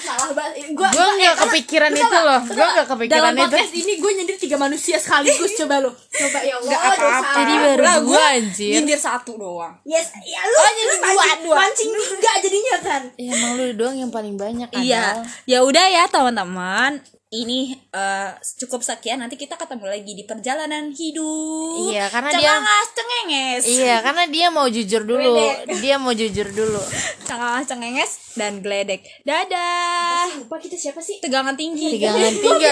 salah 0.04 0.32
banget. 0.32 0.72
Gue 0.80 0.88
Gue 0.88 1.08
nggak 1.20 1.36
kepikiran 1.48 1.92
itu 1.92 2.18
loh. 2.20 2.42
Gue 2.48 2.68
nggak 2.68 2.88
kepikiran 2.88 3.20
dalam 3.20 3.34
itu. 3.36 3.44
podcast 3.44 3.74
ini 3.76 3.94
gue 4.00 4.12
nyindir 4.16 4.38
tiga 4.40 4.56
manusia 4.56 4.96
sekaligus 4.96 5.52
coba 5.60 5.76
lo 5.84 5.92
coba 6.20 6.40
ya 6.46 6.56
Allah 6.56 6.70
nggak 6.72 6.82
apa-apa 6.96 7.32
Jadi 7.40 7.54
baru 7.60 7.84
dua, 8.06 8.24
anjir. 8.40 8.72
nyindir 8.80 9.00
satu 9.00 9.32
doang. 9.36 9.74
Yes 9.84 10.08
ya 10.30 10.42
lu 10.44 10.56
Oh, 10.56 10.70
jadi 10.70 10.86
lu 10.86 10.96
dua, 10.96 11.10
mancing, 11.12 11.42
dua. 11.44 11.56
mancing 11.58 11.90
tiga 11.92 12.32
jadinya 12.40 12.76
kan 12.80 13.02
Ya, 13.18 13.32
emang 13.32 13.52
lu 13.56 13.66
doang 13.74 13.98
yang 13.98 14.10
paling 14.10 14.36
banyak 14.36 14.70
Iya, 14.72 15.26
ya 15.44 15.60
udah 15.62 15.86
ya 15.88 16.04
teman-teman. 16.06 17.02
Ini 17.30 17.78
eh, 17.94 18.30
cukup 18.58 18.82
sekian. 18.82 19.22
Nanti 19.22 19.38
kita 19.38 19.54
ketemu 19.54 19.86
lagi 19.86 20.18
di 20.18 20.26
perjalanan 20.26 20.90
hidup. 20.90 21.94
Iya, 21.94 22.10
karena 22.10 22.34
dia- 22.34 22.58
Cengenges. 22.90 23.64
Iya, 23.70 23.96
karena 24.02 24.26
dia 24.26 24.48
mau 24.50 24.66
jujur 24.66 25.06
dulu. 25.06 25.38
Dia 25.78 26.02
mau 26.02 26.10
jujur 26.10 26.50
dulu. 26.50 26.82
Cengenges, 27.30 27.66
cengenges 27.70 28.12
dan 28.34 28.66
geledek. 28.66 29.06
Dadah. 29.22 30.42
lupa 30.42 30.58
kita 30.58 30.74
siapa 30.74 30.98
sih 30.98 31.22
Tegangan 31.22 31.54
tinggi. 31.54 32.02
Tigangan 32.02 32.34
tiga. 32.42 32.72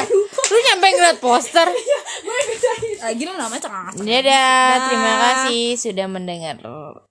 Lu 0.49 0.57
nyampe 0.65 0.87
ngeliat 0.89 1.19
poster. 1.21 1.69
Lagi 3.05 3.21
lu 3.21 3.37
namanya 3.37 3.61
cengenges. 3.61 4.01
Dadah. 4.01 4.69
Terima 4.89 5.13
kasih 5.21 5.65
sudah 5.77 6.07
mendengar. 6.09 6.57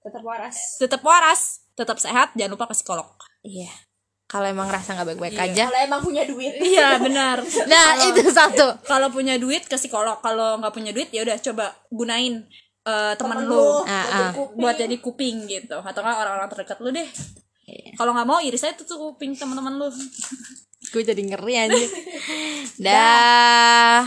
tetap 0.03 0.23
waras 0.23 0.57
Tetap 0.83 1.01
waras, 1.01 1.43
tetap 1.79 1.97
sehat, 2.03 2.35
jangan 2.35 2.59
lupa 2.59 2.67
ke 2.67 2.75
psikolog. 2.75 3.07
Iya. 3.47 3.86
Kalau 4.27 4.47
emang 4.51 4.67
rasa 4.67 4.99
nggak 4.99 5.15
baik-baik 5.15 5.39
aja. 5.39 5.71
kalau 5.71 5.81
emang 5.87 6.01
punya 6.03 6.27
duit 6.27 6.59
Iya, 6.75 6.99
benar. 6.99 7.39
Nah, 7.71 7.95
itu 8.11 8.27
satu. 8.31 8.75
Kalau 8.83 9.09
punya 9.15 9.39
duit 9.39 9.63
ke 9.71 9.79
psikolog, 9.79 10.19
kalau 10.19 10.59
nggak 10.59 10.75
punya 10.75 10.91
duit 10.91 11.09
ya 11.15 11.23
udah 11.23 11.39
coba 11.39 11.71
gunain 11.95 12.43
eh, 12.87 13.15
temen 13.15 13.47
Temen 13.47 13.51
lu. 13.51 13.87
Ah, 13.87 14.31
ah. 14.31 14.31
buat 14.59 14.75
jadi 14.75 14.99
kuping 14.99 15.47
gitu 15.47 15.79
atau 15.79 16.01
nggak 16.03 16.19
orang-orang 16.27 16.49
terdekat 16.51 16.79
lu 16.83 16.91
deh 16.91 17.07
kalau 17.99 18.15
nggak 18.15 18.29
mau 18.29 18.39
iris 18.39 18.63
aja 18.63 18.79
tuh, 18.79 18.95
kuping 18.95 19.35
teman-teman 19.35 19.75
lu 19.75 19.89
Gue 20.95 21.03
jadi 21.03 21.19
ngeri 21.19 21.55
anjir. 21.67 21.91
Dah. 22.87 24.07